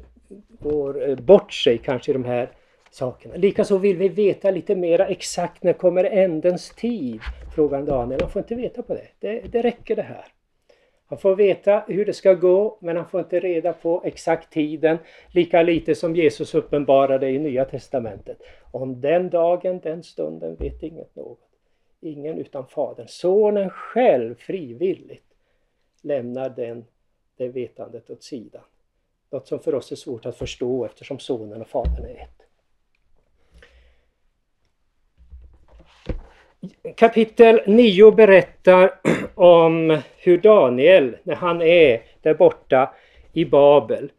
går 0.48 1.08
eh, 1.08 1.16
bort 1.16 1.52
sig 1.52 1.78
kanske 1.78 2.10
i 2.10 2.14
de 2.14 2.24
här 2.24 2.50
sakerna. 2.90 3.34
Likaså 3.36 3.78
vill 3.78 3.96
vi 3.96 4.08
veta 4.08 4.50
lite 4.50 4.74
mera 4.76 5.06
exakt 5.06 5.62
när 5.62 5.72
kommer 5.72 6.04
ändens 6.04 6.70
tid? 6.70 7.20
Frågar 7.54 7.82
Daniel. 7.82 8.20
Han 8.20 8.30
får 8.30 8.42
inte 8.42 8.54
veta 8.54 8.82
på 8.82 8.94
det. 8.94 9.08
det. 9.18 9.40
Det 9.52 9.62
räcker 9.62 9.96
det 9.96 10.02
här. 10.02 10.24
Han 11.06 11.18
får 11.18 11.36
veta 11.36 11.84
hur 11.88 12.04
det 12.04 12.12
ska 12.12 12.34
gå 12.34 12.78
men 12.80 12.96
han 12.96 13.08
får 13.08 13.20
inte 13.20 13.40
reda 13.40 13.72
på 13.72 14.02
exakt 14.04 14.52
tiden. 14.52 14.98
Lika 15.28 15.62
lite 15.62 15.94
som 15.94 16.16
Jesus 16.16 16.54
uppenbarade 16.54 17.30
i 17.30 17.38
Nya 17.38 17.64
Testamentet. 17.64 18.38
Om 18.70 19.00
den 19.00 19.30
dagen, 19.30 19.80
den 19.80 20.02
stunden 20.02 20.54
vet 20.54 20.82
inget 20.82 21.16
något. 21.16 21.40
Ingen 22.00 22.38
utan 22.38 22.66
Fadern. 22.66 23.08
Sonen 23.08 23.70
själv 23.70 24.34
frivilligt 24.34 25.34
lämnar 26.02 26.48
den, 26.48 26.84
det 27.36 27.48
vetandet 27.48 28.10
åt 28.10 28.22
sidan. 28.22 28.62
Något 29.34 29.48
som 29.48 29.60
för 29.60 29.74
oss 29.74 29.92
är 29.92 29.96
svårt 29.96 30.26
att 30.26 30.36
förstå 30.36 30.84
eftersom 30.84 31.18
Sonen 31.18 31.60
och 31.60 31.68
Fadern 31.68 32.04
är 32.04 32.22
ett. 32.22 32.46
Kapitel 36.96 37.60
9 37.66 38.10
berättar 38.10 39.00
om 39.34 40.00
hur 40.16 40.38
Daniel, 40.38 41.16
när 41.22 41.34
han 41.34 41.62
är 41.62 42.02
där 42.22 42.34
borta 42.34 42.94
i 43.32 43.44
Babel 43.44 44.12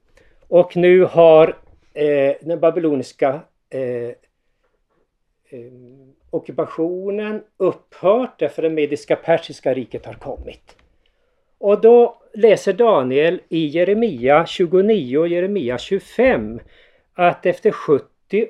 och 0.47 0.77
nu 0.77 1.03
har 1.03 1.57
eh, 1.93 2.35
den 2.41 2.59
babyloniska 2.59 3.39
eh, 3.69 3.81
eh, 3.81 4.13
ockupationen 6.29 7.43
upphört 7.57 8.39
därför 8.39 8.61
det 8.61 8.69
mediska 8.69 9.15
persiska 9.15 9.73
riket 9.73 10.05
har 10.05 10.13
kommit. 10.13 10.75
Och 11.57 11.81
då 11.81 12.21
läser 12.33 12.73
Daniel 12.73 13.41
i 13.49 13.65
Jeremia 13.65 14.45
29 14.45 15.17
och 15.17 15.27
Jeremia 15.27 15.77
25 15.77 16.59
att 17.13 17.45
efter 17.45 17.71
70 17.71 18.05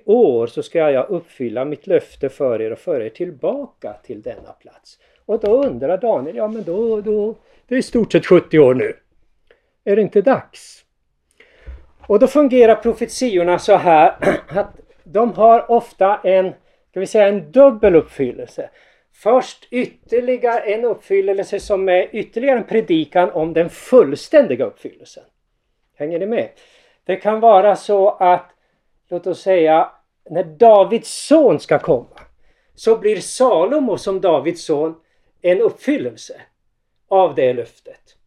år 0.06 0.48
så 0.48 0.64
ska 0.64 0.92
jag 0.92 1.10
uppfylla 1.10 1.66
mitt 1.66 1.88
löfte 1.88 2.30
för 2.30 2.62
er 2.62 2.72
och 2.72 2.80
föra 2.80 3.06
er 3.06 3.10
tillbaka 3.10 3.94
till 3.94 4.22
denna 4.22 4.52
plats. 4.52 5.00
Och 5.26 5.40
då 5.40 5.64
undrar 5.64 5.98
Daniel, 5.98 6.36
ja 6.36 6.48
men 6.48 6.64
då, 6.64 7.02
då 7.02 7.36
det 7.68 7.76
är 7.76 7.80
i 7.80 7.84
stort 7.84 8.12
sett 8.12 8.26
70 8.26 8.60
år 8.60 8.74
nu. 8.74 8.94
Är 9.84 9.96
det 9.96 10.02
inte 10.02 10.22
dags? 10.22 10.86
Och 12.08 12.20
då 12.20 12.28
fungerar 12.28 12.76
profetiorna 12.76 13.60
så 13.60 13.76
här 13.76 14.16
att 14.48 14.76
de 15.04 15.34
har 15.34 15.72
ofta 15.72 16.20
en, 16.24 16.54
ska 16.90 17.00
vi 17.00 17.08
säga 17.08 17.28
en 17.28 17.52
dubbel 17.52 17.96
uppfyllelse. 17.96 18.70
Först 19.18 19.68
ytterligare 19.72 20.60
en 20.60 20.86
uppfyllelse 20.86 21.60
som 21.60 21.90
är 21.90 22.16
ytterligare 22.16 22.58
en 22.58 22.68
predikan 22.68 23.32
om 23.32 23.54
den 23.54 23.70
fullständiga 23.70 24.66
uppfyllelsen. 24.66 25.24
Hänger 25.96 26.20
ni 26.20 26.26
med? 26.26 26.50
Det 27.04 27.16
kan 27.16 27.40
vara 27.40 27.76
så 27.76 28.10
att, 28.10 28.50
låt 29.10 29.28
oss 29.28 29.42
säga, 29.42 29.92
när 30.30 30.44
Davids 30.44 31.28
son 31.28 31.60
ska 31.60 31.80
komma 31.80 32.20
så 32.76 32.98
blir 32.98 33.16
Salomo 33.16 33.98
som 33.98 34.22
Davids 34.22 34.66
son 34.66 34.96
en 35.42 35.62
uppfyllelse 35.62 36.42
av 37.08 37.36
det 37.36 37.54
löftet. 37.54 38.18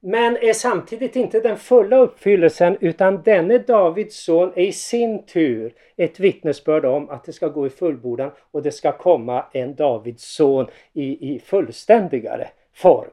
Men 0.00 0.36
är 0.36 0.52
samtidigt 0.52 1.16
inte 1.16 1.40
den 1.40 1.56
fulla 1.56 1.96
uppfyllelsen 1.96 2.76
utan 2.80 3.22
denne 3.22 3.58
Davids 3.58 4.24
son 4.24 4.52
är 4.56 4.64
i 4.64 4.72
sin 4.72 5.26
tur 5.26 5.74
ett 5.96 6.20
vittnesbörd 6.20 6.84
om 6.84 7.10
att 7.10 7.24
det 7.24 7.32
ska 7.32 7.48
gå 7.48 7.66
i 7.66 7.70
fullbordan 7.70 8.30
och 8.50 8.62
det 8.62 8.72
ska 8.72 8.92
komma 8.92 9.44
en 9.52 9.74
Davids 9.74 10.24
son 10.24 10.66
i, 10.92 11.34
i 11.34 11.40
fullständigare 11.40 12.48
form. 12.74 13.10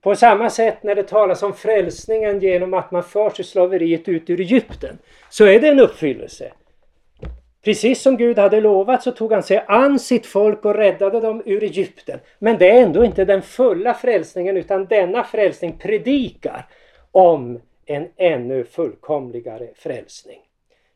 På 0.00 0.14
samma 0.14 0.50
sätt 0.50 0.82
när 0.82 0.94
det 0.94 1.02
talas 1.02 1.42
om 1.42 1.52
frälsningen 1.52 2.40
genom 2.40 2.74
att 2.74 2.90
man 2.90 3.02
förs 3.02 3.40
i 3.40 3.44
slaveriet 3.44 4.08
ut 4.08 4.30
ur 4.30 4.40
Egypten 4.40 4.98
så 5.30 5.44
är 5.44 5.60
det 5.60 5.68
en 5.68 5.80
uppfyllelse. 5.80 6.52
Precis 7.66 8.02
som 8.02 8.16
Gud 8.16 8.38
hade 8.38 8.60
lovat 8.60 9.02
så 9.02 9.12
tog 9.12 9.32
han 9.32 9.42
sig 9.42 9.64
an 9.68 9.98
sitt 9.98 10.26
folk 10.26 10.64
och 10.64 10.74
räddade 10.74 11.20
dem 11.20 11.42
ur 11.46 11.62
Egypten. 11.62 12.18
Men 12.38 12.58
det 12.58 12.70
är 12.70 12.82
ändå 12.82 13.04
inte 13.04 13.24
den 13.24 13.42
fulla 13.42 13.94
frälsningen 13.94 14.56
utan 14.56 14.86
denna 14.86 15.24
frälsning 15.24 15.78
predikar 15.78 16.66
om 17.10 17.60
en 17.86 18.08
ännu 18.16 18.64
fullkomligare 18.64 19.68
frälsning. 19.74 20.38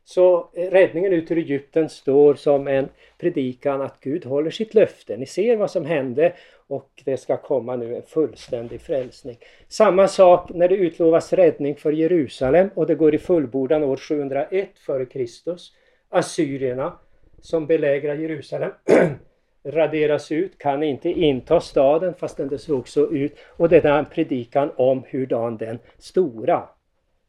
Så 0.03 0.49
eh, 0.53 0.71
räddningen 0.71 1.13
ut 1.13 1.31
ur 1.31 1.37
Egypten 1.37 1.89
står 1.89 2.33
som 2.33 2.67
en 2.67 2.89
predikan 3.17 3.81
att 3.81 3.99
Gud 4.01 4.25
håller 4.25 4.51
sitt 4.51 4.73
löfte. 4.73 5.17
Ni 5.17 5.25
ser 5.25 5.57
vad 5.57 5.71
som 5.71 5.85
hände 5.85 6.33
och 6.67 6.89
det 7.05 7.17
ska 7.17 7.37
komma 7.37 7.75
nu 7.75 7.95
en 7.95 8.03
fullständig 8.03 8.81
frälsning. 8.81 9.37
Samma 9.67 10.07
sak 10.07 10.49
när 10.53 10.67
det 10.67 10.75
utlovas 10.75 11.33
räddning 11.33 11.75
för 11.75 11.91
Jerusalem 11.91 12.69
och 12.75 12.87
det 12.87 12.95
går 12.95 13.15
i 13.15 13.17
fullbordan 13.17 13.83
år 13.83 13.97
701 13.97 14.69
f.Kr 14.87 15.80
assyrierna 16.11 16.93
som 17.41 17.67
belägrar 17.67 18.15
Jerusalem 18.15 18.71
raderas 19.63 20.31
ut, 20.31 20.57
kan 20.57 20.83
inte 20.83 21.09
inta 21.09 21.61
staden 21.61 22.13
fastän 22.13 22.47
det 22.47 22.57
såg 22.57 22.87
så 22.87 23.11
ut. 23.11 23.37
Och 23.57 23.69
det 23.69 23.85
är 23.85 23.99
en 23.99 24.05
predikan 24.05 24.71
om 24.75 25.03
hurdan 25.09 25.57
den 25.57 25.79
stora, 25.97 26.63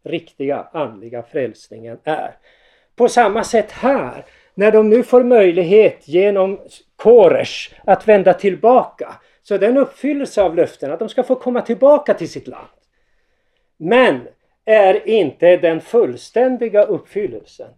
riktiga 0.02 0.68
andliga 0.72 1.22
frälsningen 1.22 1.98
är. 2.04 2.36
På 2.96 3.08
samma 3.08 3.44
sätt 3.44 3.70
här, 3.70 4.24
när 4.54 4.72
de 4.72 4.90
nu 4.90 5.02
får 5.02 5.24
möjlighet 5.24 6.08
genom 6.08 6.60
Koresh 6.96 7.74
att 7.84 8.08
vända 8.08 8.34
tillbaka, 8.34 9.14
så 9.42 9.58
det 9.58 9.66
är 9.66 9.70
en 9.70 9.76
uppfyllelse 9.78 10.42
av 10.42 10.56
löftena, 10.56 10.92
att 10.92 10.98
de 10.98 11.08
ska 11.08 11.22
få 11.22 11.34
komma 11.34 11.62
tillbaka 11.62 12.14
till 12.14 12.30
sitt 12.30 12.46
land. 12.48 12.68
Men 13.76 14.28
är 14.64 15.08
inte 15.08 15.56
den 15.56 15.80
fullständiga 15.80 16.82
uppfyllelsen 16.82 17.68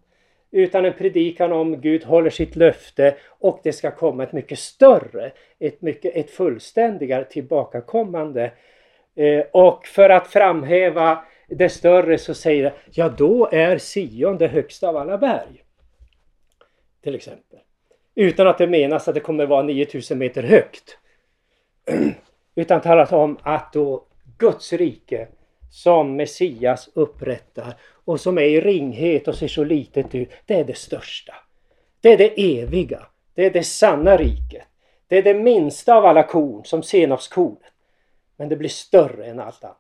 utan 0.55 0.85
en 0.85 0.93
predikan 0.93 1.53
om 1.53 1.81
Gud 1.81 2.05
håller 2.05 2.31
sitt 2.31 2.57
löfte 2.57 3.17
och 3.29 3.61
det 3.63 3.73
ska 3.73 3.91
komma 3.91 4.23
ett 4.23 4.33
mycket 4.33 4.59
större, 4.59 5.33
ett, 5.59 5.83
mycket, 5.83 6.17
ett 6.17 6.31
fullständigare 6.31 7.25
tillbakakommande. 7.25 8.53
Eh, 9.15 9.45
och 9.53 9.87
för 9.87 10.11
att 10.11 10.27
framhäva 10.27 11.25
det 11.49 11.69
större 11.69 12.19
så 12.19 12.35
säger 12.35 12.63
det, 12.63 12.73
ja 12.91 13.09
då 13.09 13.49
är 13.53 13.79
Sion 13.79 14.39
det 14.39 14.47
högsta 14.47 14.89
av 14.89 14.97
alla 14.97 15.19
berg. 15.19 15.65
Till 17.03 17.15
exempel. 17.15 17.59
Utan 18.15 18.47
att 18.47 18.59
det 18.59 18.67
menas 18.67 19.09
att 19.09 19.15
det 19.15 19.21
kommer 19.21 19.47
vara 19.47 19.63
9000 19.63 20.19
meter 20.19 20.43
högt. 20.43 20.99
Utan 22.55 22.81
talat 22.81 23.13
om 23.13 23.39
att 23.43 23.73
då 23.73 24.05
Guds 24.39 24.73
rike 24.73 25.29
som 25.75 26.17
Messias 26.17 26.89
upprättar 26.95 27.75
och 28.05 28.21
som 28.21 28.39
är 28.39 28.43
i 28.43 28.61
ringhet 28.61 29.29
och 29.29 29.35
ser 29.35 29.49
så 29.49 29.65
litet 29.65 30.15
ut, 30.15 30.29
det 30.47 30.55
är 30.55 30.65
det 30.65 30.77
största. 30.77 31.35
Det 32.01 32.13
är 32.13 32.19
det 32.19 32.61
eviga. 32.61 33.07
Det 33.35 33.47
är 33.47 33.51
det 33.51 33.63
sanna 33.63 34.17
riket. 34.17 34.63
Det 35.09 35.19
är 35.19 35.23
det 35.23 35.35
minsta 35.35 35.95
av 35.95 36.05
alla 36.05 36.23
korn, 36.23 36.65
som 36.65 36.83
senapskornet. 36.83 37.73
Men 38.37 38.49
det 38.49 38.57
blir 38.57 38.69
större 38.69 39.27
än 39.27 39.41
allt 39.41 39.65
annat. 39.65 39.79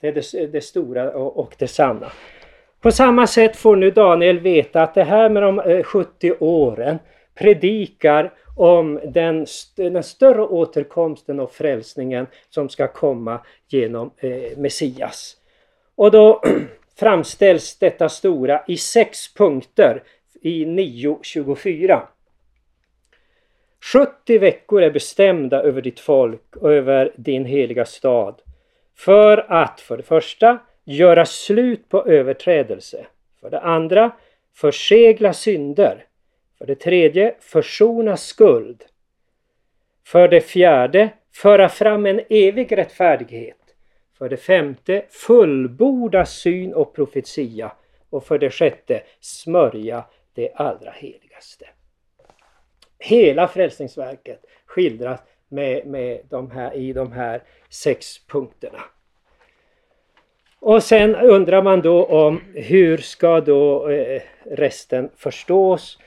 Det 0.00 0.08
är 0.08 0.12
det, 0.12 0.46
det 0.46 0.60
stora 0.60 1.12
och, 1.12 1.36
och 1.36 1.54
det 1.58 1.68
sanna. 1.68 2.12
På 2.80 2.90
samma 2.90 3.26
sätt 3.26 3.56
får 3.56 3.76
nu 3.76 3.90
Daniel 3.90 4.38
veta 4.38 4.82
att 4.82 4.94
det 4.94 5.04
här 5.04 5.28
med 5.28 5.42
de 5.42 5.60
eh, 5.60 5.82
70 5.82 6.34
åren 6.40 6.98
predikar 7.34 8.32
om 8.56 9.00
den, 9.04 9.46
den 9.76 10.02
större 10.02 10.42
återkomsten 10.42 11.40
och 11.40 11.52
frälsningen 11.52 12.26
som 12.50 12.68
ska 12.68 12.88
komma 12.88 13.40
genom 13.68 14.10
eh, 14.18 14.58
Messias. 14.58 15.36
Och 15.94 16.10
då 16.10 16.42
framställs 16.96 17.78
detta 17.78 18.08
stora 18.08 18.64
i 18.66 18.76
sex 18.76 19.34
punkter 19.34 20.02
i 20.40 20.64
9.24. 20.64 22.00
70 23.92 24.38
veckor 24.38 24.82
är 24.82 24.90
bestämda 24.90 25.62
över 25.62 25.82
ditt 25.82 26.00
folk 26.00 26.56
och 26.56 26.72
över 26.72 27.12
din 27.16 27.44
heliga 27.44 27.84
stad 27.84 28.42
för 28.96 29.52
att 29.52 29.80
för 29.80 29.96
det 29.96 30.02
första 30.02 30.58
göra 30.84 31.26
slut 31.26 31.88
på 31.88 32.06
överträdelse. 32.06 33.06
För 33.40 33.50
det 33.50 33.60
andra 33.60 34.10
försegla 34.54 35.32
synder. 35.32 36.04
För 36.58 36.66
det 36.66 36.74
tredje 36.74 37.34
försona 37.40 38.16
skuld. 38.16 38.84
För 40.06 40.28
det 40.28 40.40
fjärde 40.40 41.08
föra 41.32 41.68
fram 41.68 42.06
en 42.06 42.20
evig 42.28 42.78
rättfärdighet. 42.78 43.56
För 44.18 44.28
det 44.28 44.36
femte 44.36 45.02
fullborda 45.10 46.26
syn 46.26 46.74
och 46.74 46.94
profetia. 46.94 47.72
Och 48.10 48.24
för 48.24 48.38
det 48.38 48.50
sjätte 48.50 49.02
smörja 49.20 50.04
det 50.34 50.52
allra 50.54 50.90
heligaste. 50.90 51.66
Hela 52.98 53.48
frälsningsverket 53.48 54.44
skildras 54.66 55.20
med, 55.48 55.86
med 55.86 56.20
de 56.28 56.50
här, 56.50 56.74
i 56.74 56.92
de 56.92 57.12
här 57.12 57.42
sex 57.68 58.26
punkterna. 58.26 58.82
Och 60.60 60.82
sen 60.82 61.14
undrar 61.14 61.62
man 61.62 61.80
då 61.80 62.04
om 62.04 62.40
hur 62.54 62.96
ska 62.96 63.40
då 63.40 63.88
eh, 63.88 64.22
resten 64.44 65.10
förstås? 65.16 65.98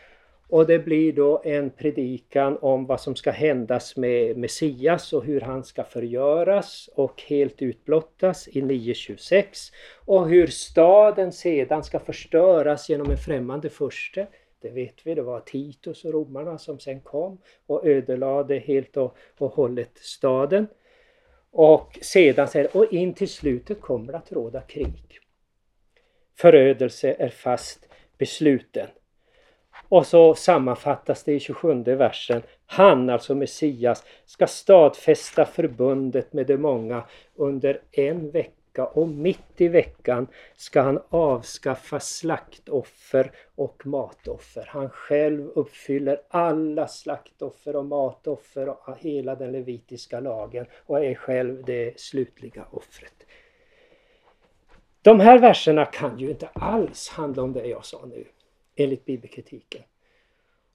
Och 0.50 0.68
det 0.68 0.80
blir 0.80 1.14
då 1.14 1.42
en 1.44 1.70
predikan 1.70 2.58
om 2.62 2.86
vad 2.86 3.02
som 3.02 3.16
ska 3.16 3.32
händas 3.32 3.98
med 3.98 4.38
Messias 4.38 5.14
och 5.14 5.24
hur 5.24 5.42
han 5.42 5.64
ska 5.64 5.84
förgöras 5.84 6.90
och 6.96 7.22
helt 7.22 7.62
utblottas 7.62 8.48
i 8.48 8.62
9.26 8.62 9.72
och 10.06 10.30
hur 10.30 10.48
staden 10.48 11.32
sedan 11.32 11.84
ska 11.84 12.00
förstöras 12.00 12.90
genom 12.90 13.12
en 13.12 13.18
främmande 13.18 13.70
furste. 13.70 14.28
Det 14.62 14.70
vet 14.70 14.96
vi, 15.04 15.16
det 15.16 15.22
var 15.22 15.40
Titus 15.40 16.06
och 16.06 16.14
romarna 16.14 16.58
som 16.58 16.80
sen 16.80 17.02
kom 17.02 17.42
och 17.66 17.86
ödelade 17.86 18.60
helt 18.60 18.98
och, 18.98 19.18
och 19.38 19.52
hållet 19.52 19.92
staden. 19.96 20.68
Och 21.52 22.00
sedan 22.02 22.48
säger 22.48 22.78
och 22.78 22.94
in 22.94 23.14
till 23.14 23.30
slutet 23.30 23.82
kommer 23.82 24.12
det 24.12 24.18
att 24.18 24.32
råda 24.32 24.62
krig. 24.62 25.20
Förödelse 26.36 27.16
är 27.20 27.30
fast 27.30 27.90
besluten. 28.18 28.88
Och 29.90 30.08
så 30.08 30.36
sammanfattas 30.36 31.24
det 31.24 31.34
i 31.34 31.40
27 31.40 31.84
versen. 31.84 32.42
Han, 32.66 33.10
alltså 33.10 33.36
Messias, 33.36 34.04
ska 34.26 34.48
stadfästa 34.48 35.46
förbundet 35.46 36.34
med 36.34 36.48
de 36.48 36.58
många 36.58 37.04
under 37.36 37.82
en 37.92 38.32
vecka 38.32 38.86
och 38.86 39.08
mitt 39.08 39.62
i 39.62 39.68
veckan 39.68 40.28
ska 40.56 40.82
han 40.82 41.00
avskaffa 41.10 42.00
slaktoffer 42.00 43.32
och 43.56 43.86
matoffer. 43.86 44.66
Han 44.68 44.90
själv 44.90 45.50
uppfyller 45.56 46.22
alla 46.30 46.88
slaktoffer 46.88 47.76
och 47.76 47.86
matoffer 47.86 48.70
och 48.70 48.98
hela 48.98 49.36
den 49.36 49.52
levitiska 49.52 50.20
lagen 50.20 50.66
och 50.86 51.06
är 51.06 51.16
själv 51.16 51.64
det 51.66 52.00
slutliga 52.00 52.66
offret. 52.72 53.26
De 55.02 55.20
här 55.20 55.40
verserna 55.40 55.86
kan 55.86 56.20
ju 56.20 56.30
inte 56.30 56.48
alls 56.54 57.10
handla 57.10 57.44
om 57.44 57.54
det 57.54 57.66
jag 57.66 57.86
sa 57.86 58.06
nu, 58.06 58.26
enligt 58.80 59.06
bibelkritiken. 59.06 59.82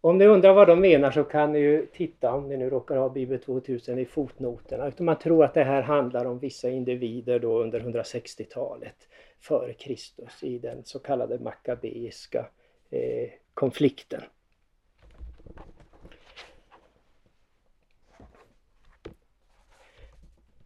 Om 0.00 0.18
ni 0.18 0.26
undrar 0.26 0.54
vad 0.54 0.68
de 0.68 0.80
menar 0.80 1.10
så 1.10 1.24
kan 1.24 1.52
ni 1.52 1.58
ju 1.58 1.86
titta 1.86 2.32
om 2.32 2.48
ni 2.48 2.56
nu 2.56 2.70
råkar 2.70 2.96
ha 2.96 3.08
Bibel 3.08 3.38
2000 3.38 3.98
i 3.98 4.04
fotnoterna. 4.04 4.88
Utan 4.88 5.06
man 5.06 5.18
tror 5.18 5.44
att 5.44 5.54
det 5.54 5.64
här 5.64 5.82
handlar 5.82 6.24
om 6.24 6.38
vissa 6.38 6.70
individer 6.70 7.38
då 7.38 7.62
under 7.62 7.80
160-talet 7.80 9.08
före 9.40 9.72
Kristus 9.72 10.42
i 10.42 10.58
den 10.58 10.84
så 10.84 10.98
kallade 10.98 11.38
makabeiska 11.38 12.46
eh, 12.90 13.28
konflikten. 13.54 14.22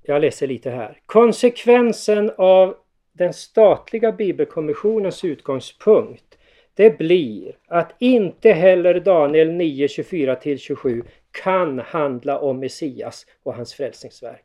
Jag 0.02 0.20
läser 0.20 0.46
lite 0.46 0.70
här. 0.70 1.00
Konsekvensen 1.06 2.30
av 2.38 2.76
den 3.12 3.32
statliga 3.32 4.12
bibelkommissionens 4.12 5.24
utgångspunkt 5.24 6.37
det 6.78 6.98
blir 6.98 7.52
att 7.66 7.94
inte 7.98 8.52
heller 8.52 9.00
Daniel 9.00 9.52
9, 9.52 9.86
24-27 9.86 11.04
kan 11.42 11.78
handla 11.78 12.38
om 12.38 12.60
Messias 12.60 13.26
och 13.42 13.54
hans 13.54 13.74
frälsningsverk. 13.74 14.44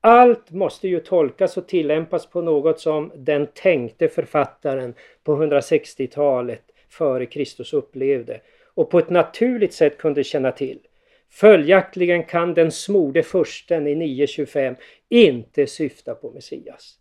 Allt 0.00 0.50
måste 0.50 0.88
ju 0.88 1.00
tolkas 1.00 1.56
och 1.56 1.68
tillämpas 1.68 2.26
på 2.26 2.42
något 2.42 2.80
som 2.80 3.12
den 3.16 3.46
tänkte 3.46 4.08
författaren 4.08 4.94
på 5.24 5.36
160-talet 5.42 6.62
före 6.88 7.26
Kristus 7.26 7.72
upplevde 7.72 8.40
och 8.74 8.90
på 8.90 8.98
ett 8.98 9.10
naturligt 9.10 9.74
sätt 9.74 9.98
kunde 9.98 10.24
känna 10.24 10.52
till. 10.52 10.78
Följaktligen 11.30 12.22
kan 12.22 12.54
den 12.54 12.72
smorde 12.72 13.22
försten 13.22 13.86
i 13.86 13.94
9.25 13.94 14.76
inte 15.08 15.66
syfta 15.66 16.14
på 16.14 16.30
Messias. 16.30 16.98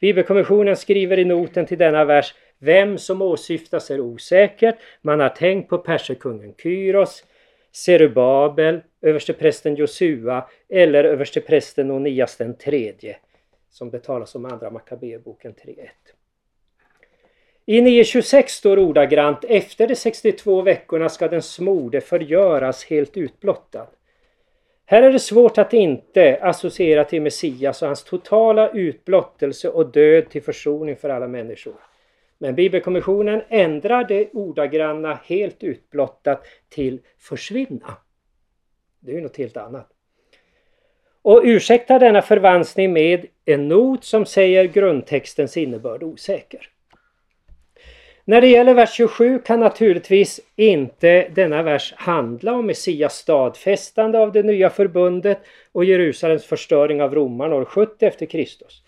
Bibelkommissionen 0.00 0.76
skriver 0.76 1.18
i 1.18 1.24
noten 1.24 1.66
till 1.66 1.78
denna 1.78 2.04
vers 2.04 2.34
vem 2.58 2.98
som 2.98 3.22
åsyftas 3.22 3.90
är 3.90 4.00
osäkert. 4.00 4.76
Man 5.02 5.20
har 5.20 5.28
tänkt 5.28 5.68
på 5.68 5.78
perserkungen 5.78 6.54
Kyros, 6.62 7.24
Serubabel, 7.72 8.80
översteprästen 9.02 9.74
Josua 9.74 10.48
eller 10.68 11.04
översteprästen 11.04 11.90
Onias 11.90 12.36
den 12.36 12.56
tredje 12.56 13.16
som 13.70 13.90
betalas 13.90 14.34
om 14.34 14.44
andra 14.44 14.70
Makabeboken 14.70 15.54
3.1. 15.54 15.88
I 17.66 17.80
9.26 17.80 18.46
står 18.46 18.78
ordagrant 18.78 19.44
efter 19.44 19.86
de 19.86 19.96
62 19.96 20.62
veckorna 20.62 21.08
ska 21.08 21.28
den 21.28 21.42
smorde 21.42 22.00
förgöras 22.00 22.84
helt 22.84 23.16
utblottad. 23.16 23.86
Här 24.86 25.02
är 25.02 25.12
det 25.12 25.18
svårt 25.18 25.58
att 25.58 25.72
inte 25.72 26.38
associera 26.42 27.04
till 27.04 27.22
Messias 27.22 27.82
och 27.82 27.88
hans 27.88 28.04
totala 28.04 28.70
utblottelse 28.70 29.68
och 29.68 29.86
död 29.86 30.30
till 30.30 30.42
försoning 30.42 30.96
för 30.96 31.08
alla 31.08 31.28
människor. 31.28 31.74
Men 32.38 32.54
Bibelkommissionen 32.54 33.42
ändrar 33.48 34.04
det 34.04 34.30
ordagranna 34.32 35.18
helt 35.24 35.62
utblottat 35.62 36.44
till 36.68 37.00
försvinna. 37.18 37.96
Det 39.00 39.10
är 39.10 39.16
ju 39.16 39.20
något 39.20 39.36
helt 39.36 39.56
annat. 39.56 39.90
Och 41.22 41.40
ursäktar 41.44 41.98
denna 41.98 42.22
förvanskning 42.22 42.92
med 42.92 43.26
en 43.44 43.68
not 43.68 44.04
som 44.04 44.26
säger 44.26 44.64
grundtextens 44.64 45.56
innebörd 45.56 46.02
osäker. 46.02 46.70
När 48.26 48.40
det 48.40 48.46
gäller 48.46 48.74
vers 48.74 48.92
27 48.92 49.38
kan 49.38 49.60
naturligtvis 49.60 50.40
inte 50.56 51.28
denna 51.34 51.62
vers 51.62 51.94
handla 51.96 52.52
om 52.52 52.66
Messias 52.66 53.14
stadfästande 53.14 54.18
av 54.18 54.32
det 54.32 54.42
nya 54.42 54.70
förbundet 54.70 55.38
och 55.72 55.84
Jerusalems 55.84 56.44
förstöring 56.44 57.02
av 57.02 57.14
romarna 57.14 57.54
år 57.54 57.64
70 57.64 58.06
efter 58.06 58.26
Kristus. 58.26 58.82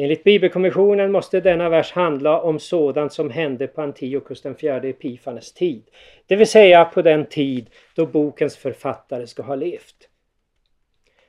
Enligt 0.00 0.24
Bibelkommissionen 0.24 1.12
måste 1.12 1.40
denna 1.40 1.68
vers 1.68 1.92
handla 1.92 2.40
om 2.40 2.58
sådant 2.58 3.12
som 3.12 3.30
hände 3.30 3.66
på 3.66 3.82
Antiochus 3.82 4.42
den 4.42 4.54
fjärde 4.54 4.88
Epifanes 4.88 5.52
tid. 5.52 5.82
Det 6.26 6.36
vill 6.36 6.46
säga 6.46 6.84
på 6.84 7.02
den 7.02 7.26
tid 7.26 7.70
då 7.94 8.06
bokens 8.06 8.56
författare 8.56 9.26
ska 9.26 9.42
ha 9.42 9.54
levt. 9.54 10.08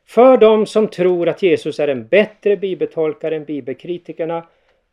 För 0.07 0.37
de 0.37 0.65
som 0.65 0.87
tror 0.87 1.29
att 1.29 1.43
Jesus 1.43 1.79
är 1.79 1.87
en 1.87 2.07
bättre 2.07 2.57
bibeltolkare 2.57 3.35
än 3.35 3.45
bibelkritikerna 3.45 4.47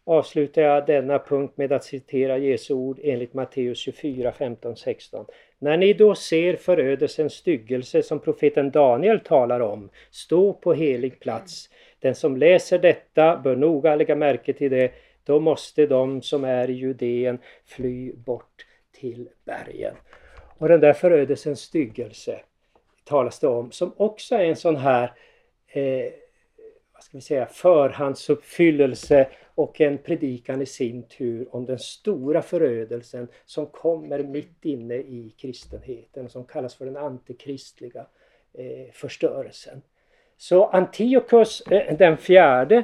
avslutar 0.04 0.62
jag 0.62 0.86
denna 0.86 1.18
punkt 1.18 1.52
med 1.56 1.72
att 1.72 1.84
citera 1.84 2.38
Jesu 2.38 2.74
ord 2.74 3.00
enligt 3.02 3.34
Matteus 3.34 3.78
24, 3.78 4.32
15, 4.32 4.76
16. 4.76 5.26
När 5.58 5.76
ni 5.76 5.92
då 5.92 6.14
ser 6.14 6.56
förödelsens 6.56 7.32
styggelse 7.32 8.02
som 8.02 8.20
profeten 8.20 8.70
Daniel 8.70 9.20
talar 9.20 9.60
om, 9.60 9.90
stå 10.10 10.52
på 10.52 10.74
helig 10.74 11.20
plats. 11.20 11.68
Den 11.98 12.14
som 12.14 12.36
läser 12.36 12.78
detta 12.78 13.36
bör 13.36 13.56
noga 13.56 13.96
lägga 13.96 14.16
märke 14.16 14.52
till 14.52 14.70
det. 14.70 14.92
Då 15.24 15.40
måste 15.40 15.86
de 15.86 16.22
som 16.22 16.44
är 16.44 16.70
i 16.70 16.72
Judeen 16.72 17.38
fly 17.64 18.12
bort 18.12 18.66
till 18.92 19.28
bergen. 19.44 19.94
Och 20.58 20.68
den 20.68 20.80
där 20.80 20.92
förödelsens 20.92 21.60
styggelse 21.60 22.40
talas 23.04 23.38
det 23.38 23.48
om 23.48 23.72
som 23.72 23.92
också 23.96 24.34
är 24.34 24.44
en 24.44 24.56
sån 24.56 24.76
här 24.76 25.12
eh, 25.68 26.12
vad 26.92 27.02
ska 27.02 27.16
vi 27.18 27.22
säga, 27.22 27.46
förhandsuppfyllelse 27.46 29.28
och 29.54 29.80
en 29.80 29.98
predikan 29.98 30.62
i 30.62 30.66
sin 30.66 31.02
tur 31.02 31.48
om 31.50 31.66
den 31.66 31.78
stora 31.78 32.42
förödelsen 32.42 33.28
som 33.44 33.66
kommer 33.66 34.22
mitt 34.22 34.64
inne 34.64 34.94
i 34.94 35.34
kristenheten 35.36 36.28
som 36.28 36.44
kallas 36.44 36.74
för 36.74 36.84
den 36.84 36.96
antikristliga 36.96 38.06
eh, 38.52 38.92
förstörelsen. 38.92 39.82
Så 40.36 40.64
Antiochus 40.64 41.60
eh, 41.60 41.96
den 41.96 42.16
fjärde, 42.16 42.82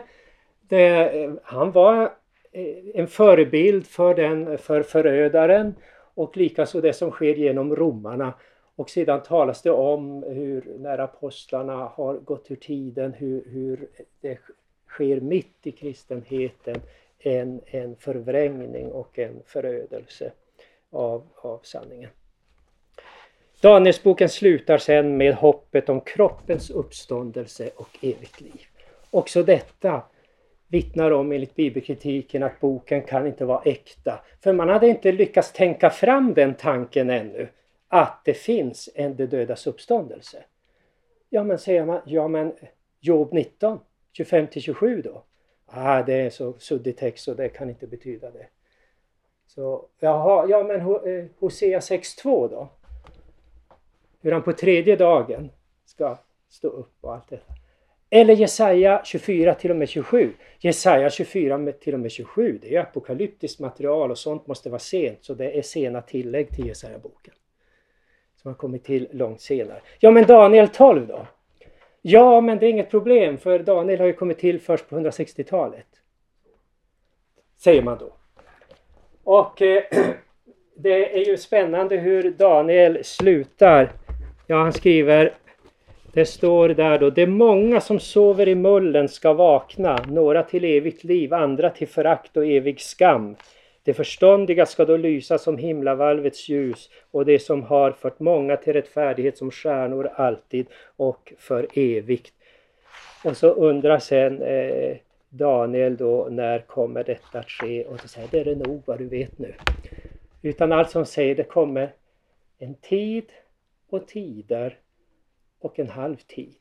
det, 0.68 1.22
eh, 1.22 1.32
han 1.42 1.72
var 1.72 2.02
eh, 2.52 2.76
en 2.94 3.06
förebild 3.06 3.86
för, 3.86 4.14
den, 4.14 4.58
för 4.58 4.82
förödaren 4.82 5.74
och 6.14 6.36
likaså 6.36 6.80
det 6.80 6.92
som 6.92 7.10
sker 7.10 7.34
genom 7.34 7.76
romarna. 7.76 8.34
Och 8.76 8.90
sedan 8.90 9.22
talas 9.22 9.62
det 9.62 9.70
om 9.70 10.22
hur 10.22 10.76
när 10.78 10.98
apostlarna 10.98 11.74
har 11.74 12.14
gått 12.14 12.50
ur 12.50 12.56
tiden, 12.56 13.12
hur, 13.12 13.44
hur 13.46 13.88
det 14.20 14.38
sker 14.88 15.20
mitt 15.20 15.66
i 15.66 15.72
kristenheten 15.72 16.76
en, 17.18 17.60
en 17.66 17.96
förvrängning 17.96 18.92
och 18.92 19.18
en 19.18 19.42
förödelse 19.46 20.32
av, 20.90 21.22
av 21.36 21.60
sanningen. 21.62 22.10
Danielsboken 23.62 24.28
slutar 24.28 24.78
sen 24.78 25.16
med 25.16 25.34
hoppet 25.34 25.88
om 25.88 26.00
kroppens 26.00 26.70
uppståndelse 26.70 27.70
och 27.76 27.88
evigt 28.00 28.40
liv. 28.40 28.66
Också 29.10 29.42
detta 29.42 30.02
vittnar 30.68 31.10
om 31.10 31.32
enligt 31.32 31.54
bibelkritiken 31.54 32.42
att 32.42 32.60
boken 32.60 33.02
kan 33.02 33.26
inte 33.26 33.44
vara 33.44 33.62
äkta. 33.62 34.20
För 34.40 34.52
man 34.52 34.68
hade 34.68 34.88
inte 34.88 35.12
lyckats 35.12 35.52
tänka 35.52 35.90
fram 35.90 36.34
den 36.34 36.54
tanken 36.54 37.10
ännu 37.10 37.48
att 37.88 38.20
det 38.24 38.34
finns 38.34 38.88
en 38.94 39.16
de 39.16 39.26
dödas 39.26 39.66
uppståndelse. 39.66 40.44
Ja 41.28 41.44
men 41.44 41.58
säger 41.58 41.84
man, 41.84 42.00
ja 42.06 42.28
men 42.28 42.52
Job 43.00 43.32
19, 43.32 43.78
25 44.12 44.46
till 44.46 44.62
27 44.62 45.02
då? 45.02 45.22
Ah, 45.66 46.02
det 46.02 46.14
är 46.14 46.30
så 46.30 46.54
suddig 46.58 46.96
text 46.96 47.28
och 47.28 47.36
det 47.36 47.48
kan 47.48 47.70
inte 47.70 47.86
betyda 47.86 48.30
det. 48.30 48.46
Så, 49.46 49.86
jaha, 50.00 50.46
ja 50.48 50.62
men 50.62 50.80
eh, 50.80 51.24
Hosea 51.38 51.78
6.2 51.78 52.50
då? 52.50 52.68
Hur 54.22 54.32
han 54.32 54.42
på 54.42 54.52
tredje 54.52 54.96
dagen 54.96 55.50
ska 55.84 56.18
stå 56.48 56.68
upp 56.68 56.96
och 57.00 57.14
allt 57.14 57.28
detta. 57.30 57.52
Eller 58.10 58.34
Jesaja 58.34 59.02
24 59.04 59.54
till 59.54 59.70
och 59.70 59.76
med 59.76 59.88
27. 59.88 60.32
Jesaja 60.58 61.10
24 61.10 61.72
till 61.80 61.94
och 61.94 62.00
med 62.00 62.10
27 62.10 62.58
det 62.62 62.76
är 62.76 62.80
apokalyptiskt 62.80 63.60
material 63.60 64.10
och 64.10 64.18
sånt 64.18 64.46
måste 64.46 64.70
vara 64.70 64.78
sent 64.78 65.18
så 65.20 65.34
det 65.34 65.58
är 65.58 65.62
sena 65.62 66.02
tillägg 66.02 66.48
till 66.48 66.66
Jesaja-boken. 66.66 67.34
Som 68.36 68.48
har 68.48 68.56
kommit 68.56 68.84
till 68.84 69.08
långt 69.12 69.40
senare. 69.40 69.80
Ja 70.00 70.10
men 70.10 70.26
Daniel 70.26 70.68
12 70.68 71.06
då? 71.06 71.26
Ja 72.02 72.40
men 72.40 72.58
det 72.58 72.66
är 72.66 72.70
inget 72.70 72.90
problem 72.90 73.38
för 73.38 73.58
Daniel 73.58 74.00
har 74.00 74.06
ju 74.06 74.12
kommit 74.12 74.38
till 74.38 74.60
först 74.60 74.88
på 74.88 74.96
160-talet. 74.96 75.86
Säger 77.56 77.82
man 77.82 77.98
då. 77.98 78.12
Och 79.24 79.62
eh, 79.62 79.82
det 80.76 81.14
är 81.14 81.26
ju 81.26 81.36
spännande 81.36 81.96
hur 81.96 82.30
Daniel 82.30 83.04
slutar. 83.04 83.92
Ja 84.52 84.58
han 84.58 84.72
skriver 84.72 85.32
det 86.12 86.26
står 86.26 86.68
där 86.68 86.98
då, 86.98 87.10
det 87.10 87.22
är 87.22 87.26
många 87.26 87.80
som 87.80 88.00
sover 88.00 88.48
i 88.48 88.54
mullen 88.54 89.08
ska 89.08 89.32
vakna, 89.32 90.04
några 90.08 90.42
till 90.42 90.64
evigt 90.64 91.04
liv, 91.04 91.34
andra 91.34 91.70
till 91.70 91.88
förakt 91.88 92.36
och 92.36 92.46
evig 92.46 92.80
skam. 92.80 93.36
Det 93.82 93.94
förståndiga 93.94 94.66
ska 94.66 94.84
då 94.84 94.96
lysa 94.96 95.38
som 95.38 95.58
himlavalvets 95.58 96.48
ljus 96.48 96.90
och 97.10 97.24
det 97.24 97.38
som 97.38 97.62
har 97.62 97.92
fört 97.92 98.20
många 98.20 98.56
till 98.56 98.72
rättfärdighet 98.72 99.38
som 99.38 99.50
stjärnor 99.50 100.10
alltid 100.14 100.66
och 100.96 101.32
för 101.38 101.66
evigt. 101.74 102.32
Och 103.24 103.36
så 103.36 103.48
undrar 103.48 103.98
sen 103.98 104.42
eh, 104.42 104.96
Daniel 105.28 105.96
då, 105.96 106.28
när 106.30 106.58
kommer 106.58 107.04
detta 107.04 107.38
att 107.38 107.50
ske? 107.50 107.84
Och 107.84 107.98
då 108.02 108.08
säger 108.08 108.28
det 108.30 108.40
är 108.40 108.44
det 108.44 108.68
nog 108.68 108.82
vad 108.86 108.98
du 108.98 109.04
vet 109.08 109.38
nu. 109.38 109.54
Utan 110.42 110.72
allt 110.72 110.90
som 110.90 111.06
säger 111.06 111.34
det 111.34 111.44
kommer 111.44 111.92
en 112.58 112.74
tid 112.74 113.24
och 113.92 114.08
tider 114.08 114.78
och 115.60 115.78
en 115.78 115.88
halv 115.88 116.16
tid. 116.16 116.54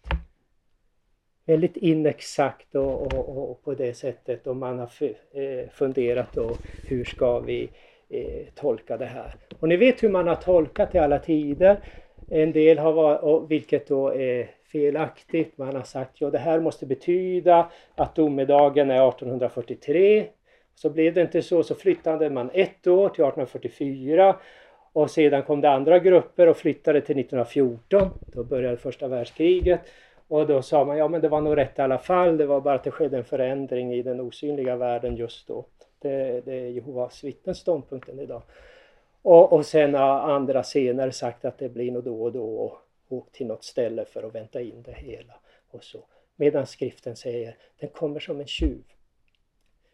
Väldigt 1.46 1.78
inexakt 1.78 2.76
och, 2.76 3.14
och, 3.14 3.52
och 3.52 3.64
på 3.64 3.74
det 3.74 3.94
sättet 3.94 4.48
och 4.48 4.56
man 4.56 4.80
har 4.80 4.90
eh, 5.32 5.70
funderat 5.70 6.34
då 6.34 6.58
hur 6.88 7.04
ska 7.04 7.40
vi 7.40 7.70
eh, 8.10 8.54
tolka 8.56 8.98
det 8.98 9.06
här. 9.06 9.36
Och 9.60 9.68
ni 9.68 9.78
vet 9.78 10.04
hur 10.04 10.10
man 10.10 10.28
har 10.28 10.36
tolkat 10.36 10.96
i 10.96 10.98
alla 10.98 11.20
tider. 11.20 11.80
En 12.30 12.52
del 12.52 12.78
har 12.78 12.94
varit, 12.94 13.52
vilket 13.52 13.88
då 13.88 14.14
är 14.14 14.52
felaktigt, 14.72 15.58
man 15.58 15.76
har 15.76 15.84
sagt 15.84 16.22
ja 16.22 16.30
det 16.30 16.38
här 16.38 16.60
måste 16.60 16.86
betyda 16.86 17.72
att 17.96 18.16
domedagen 18.16 18.92
är 18.92 19.10
1843. 19.10 20.28
Så 20.76 20.90
blev 20.90 21.14
det 21.14 21.22
inte 21.22 21.42
så, 21.42 21.64
så 21.64 21.76
flyttade 21.76 22.30
man 22.30 22.50
ett 22.54 22.88
år 22.88 23.10
till 23.10 23.24
1844 23.24 24.36
och 24.94 25.12
sedan 25.12 25.44
kom 25.44 25.62
det 25.62 25.70
andra 25.70 26.00
grupper 26.00 26.48
och 26.48 26.58
flyttade 26.58 27.02
till 27.02 27.20
1914. 27.20 28.10
Då 28.26 28.44
började 28.44 28.78
första 28.78 29.08
världskriget. 29.08 29.82
Och 30.28 30.48
då 30.48 30.62
sa 30.62 30.86
man, 30.86 30.98
ja 30.98 31.08
men 31.08 31.22
det 31.22 31.30
var 31.30 31.42
nog 31.42 31.58
rätt 31.58 31.80
i 31.80 31.82
alla 31.82 31.98
fall. 31.98 32.38
Det 32.38 32.46
var 32.46 32.62
bara 32.62 32.76
att 32.76 32.84
det 32.84 32.92
skedde 32.92 33.18
en 33.18 33.24
förändring 33.24 33.94
i 33.94 34.02
den 34.02 34.20
osynliga 34.20 34.76
världen 34.76 35.16
just 35.16 35.48
då. 35.48 35.66
Det, 36.00 36.46
det 36.46 36.54
är 36.54 36.68
Jehovas 36.68 37.24
vittnens 37.24 37.58
ståndpunkten 37.58 38.20
idag. 38.20 38.42
Och, 39.22 39.54
och 39.54 39.66
sen 39.66 39.94
har 39.94 40.20
andra 40.20 40.64
senare 40.64 41.12
sagt 41.12 41.46
att 41.46 41.58
det 41.58 41.70
blir 41.70 41.92
nog 41.92 42.04
då 42.04 42.24
och 42.24 42.32
då 42.32 42.44
och 42.44 42.78
åkt 43.10 43.36
till 43.36 43.48
något 43.48 43.64
ställe 43.64 44.06
för 44.06 44.24
att 44.24 44.36
vänta 44.36 44.62
in 44.62 44.84
det 44.84 44.94
hela. 44.94 45.34
Och 45.72 45.84
så. 45.84 46.00
Medan 46.36 46.66
skriften 46.66 47.16
säger, 47.16 47.56
den 47.80 47.90
kommer 47.90 48.20
som 48.20 48.40
en 48.40 48.48
tjuv. 48.48 48.84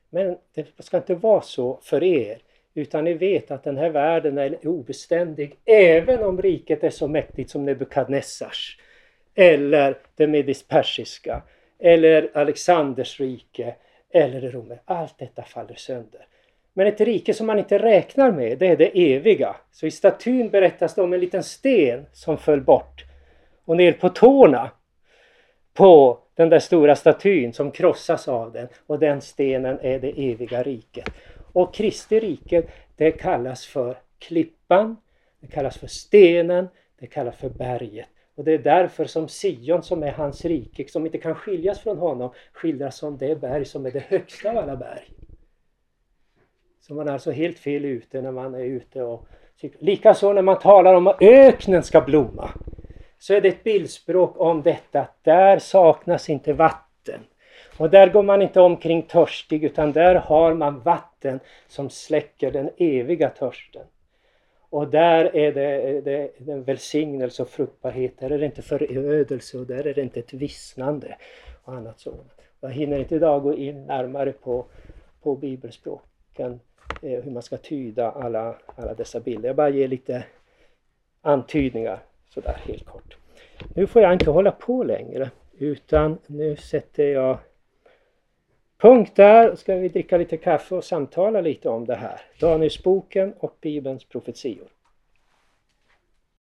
Men 0.10 0.38
det 0.54 0.68
ska 0.80 0.98
inte 0.98 1.16
vara 1.16 1.42
så 1.42 1.80
för 1.82 2.04
er 2.04 2.42
utan 2.78 3.04
ni 3.04 3.14
vet 3.14 3.52
att 3.52 3.64
den 3.64 3.78
här 3.78 3.90
världen 3.90 4.38
är 4.38 4.68
obeständig 4.68 5.56
även 5.66 6.24
om 6.24 6.42
riket 6.42 6.84
är 6.84 6.90
så 6.90 7.08
mäktigt 7.08 7.50
som 7.50 7.66
Nebukadnessars. 7.66 8.80
Eller 9.36 9.98
det 10.16 10.28
medis-persiska. 10.28 11.42
Eller 11.80 12.30
Alexanders 12.34 13.20
rike. 13.20 13.76
Eller 14.12 14.52
Rom. 14.52 14.74
Allt 14.86 15.18
detta 15.18 15.44
faller 15.44 15.76
sönder. 15.76 16.28
Men 16.74 16.88
ett 16.88 17.02
rike 17.02 17.34
som 17.34 17.48
man 17.48 17.60
inte 17.60 17.78
räknar 17.78 18.32
med, 18.32 18.58
det 18.58 18.68
är 18.68 18.78
det 18.78 19.16
eviga. 19.16 19.56
Så 19.72 19.88
i 19.88 19.92
statyn 19.92 20.50
berättas 20.50 20.96
det 20.96 21.02
om 21.02 21.14
en 21.14 21.20
liten 21.20 21.44
sten 21.44 22.06
som 22.14 22.38
föll 22.38 22.62
bort. 22.62 23.06
Och 23.66 23.78
ner 23.78 23.94
på 23.94 24.10
tårna 24.10 24.72
på 25.74 26.20
den 26.36 26.50
där 26.50 26.60
stora 26.60 26.96
statyn 26.96 27.54
som 27.54 27.72
krossas 27.72 28.28
av 28.28 28.52
den. 28.52 28.68
Och 28.88 29.00
den 29.00 29.22
stenen 29.22 29.80
är 29.82 30.00
det 30.00 30.32
eviga 30.32 30.64
riket. 30.64 31.10
Och 31.58 31.74
Kristi 31.74 32.20
rike 32.20 32.64
det 32.96 33.12
kallas 33.12 33.66
för 33.66 33.98
klippan, 34.20 34.98
det 35.40 35.48
kallas 35.48 35.78
för 35.78 35.88
stenen, 35.88 36.68
det 37.00 37.08
kallas 37.08 37.36
för 37.36 37.50
berget. 37.50 38.08
Och 38.36 38.44
det 38.44 38.52
är 38.54 38.58
därför 38.58 39.06
som 39.06 39.28
Sion 39.28 39.84
som 39.84 40.04
är 40.04 40.12
hans 40.12 40.46
rike, 40.46 40.88
som 40.88 41.06
inte 41.06 41.18
kan 41.18 41.36
skiljas 41.36 41.80
från 41.80 41.98
honom, 41.98 42.34
skildras 42.54 42.98
som 42.98 43.18
det 43.18 43.42
berg 43.42 43.66
som 43.66 43.86
är 43.86 43.92
det 43.92 44.00
högsta 44.00 44.50
av 44.52 44.58
alla 44.58 44.76
berg. 44.76 45.12
Så 46.80 46.94
man 46.94 47.08
är 47.08 47.14
alltså 47.14 47.32
helt 47.32 47.60
fel 47.60 47.86
ute 47.86 48.22
när 48.22 48.32
man 48.32 48.56
är 48.56 48.64
ute 48.64 49.04
och 49.04 49.28
Likaså 49.80 50.34
när 50.34 50.42
man 50.42 50.60
talar 50.60 50.94
om 50.94 51.08
att 51.08 51.22
öknen 51.22 51.84
ska 51.84 52.02
blomma 52.02 52.50
så 53.20 53.34
är 53.34 53.42
det 53.42 53.48
ett 53.48 53.64
bildspråk 53.64 54.40
om 54.40 54.62
detta 54.62 55.02
att 55.02 55.24
där 55.24 55.60
saknas 55.60 56.30
inte 56.30 56.54
vatten. 56.54 57.20
Och 57.78 57.90
där 57.90 58.10
går 58.10 58.24
man 58.24 58.42
inte 58.42 58.62
omkring 58.62 59.02
törstig 59.02 59.64
utan 59.64 59.92
där 59.92 60.16
har 60.16 60.54
man 60.54 60.80
vatten 60.80 61.40
som 61.68 61.90
släcker 61.90 62.52
den 62.52 62.70
eviga 62.78 63.30
törsten. 63.30 63.86
Och 64.70 64.88
där 64.88 65.36
är 65.36 65.54
det, 65.54 66.02
det, 66.02 66.32
det 66.38 66.52
en 66.52 66.64
välsignelse 66.64 67.42
och 67.42 67.50
fruktbarhet. 67.50 68.20
Där 68.20 68.30
är 68.30 68.40
det 68.40 68.46
inte 68.46 68.62
förödelse 68.62 69.58
och 69.58 69.66
där 69.66 69.88
är 69.88 69.94
det 69.94 70.02
inte 70.02 70.20
ett 70.20 70.34
vissnande 70.34 71.18
och 71.64 71.74
annat 71.74 72.00
sådant. 72.00 72.32
Jag 72.60 72.70
hinner 72.70 73.00
inte 73.00 73.16
idag 73.16 73.44
gå 73.44 73.54
in 73.54 73.86
närmare 73.86 74.32
på, 74.32 74.66
på 75.24 75.36
bibelspråken, 75.36 76.60
eh, 77.02 77.24
hur 77.24 77.32
man 77.32 77.44
ska 77.44 77.58
tyda 77.58 78.12
alla, 78.12 78.56
alla 78.76 78.94
dessa 78.94 79.20
bilder. 79.20 79.50
Jag 79.50 79.56
bara 79.56 79.70
ger 79.70 79.88
lite 79.88 80.24
antydningar 81.22 82.00
sådär 82.30 82.58
helt 82.66 82.86
kort. 82.86 83.18
Nu 83.76 83.88
får 83.88 84.02
jag 84.02 84.14
inte 84.14 84.30
hålla 84.30 84.52
på 84.52 84.84
längre 84.84 85.32
utan 85.58 86.18
nu 86.28 86.56
sätter 86.56 87.04
jag 87.04 87.38
punkt 88.78 89.16
där. 89.16 89.56
Ska 89.56 89.76
vi 89.76 89.88
dricka 89.88 90.18
lite 90.18 90.38
kaffe 90.38 90.76
och 90.76 90.84
samtala 90.84 91.42
lite 91.42 91.70
om 91.70 91.86
det 91.86 91.96
här. 91.96 92.22
Danielsboken 92.40 93.34
och 93.40 93.58
Bibelns 93.62 94.04
profetior. 94.04 94.68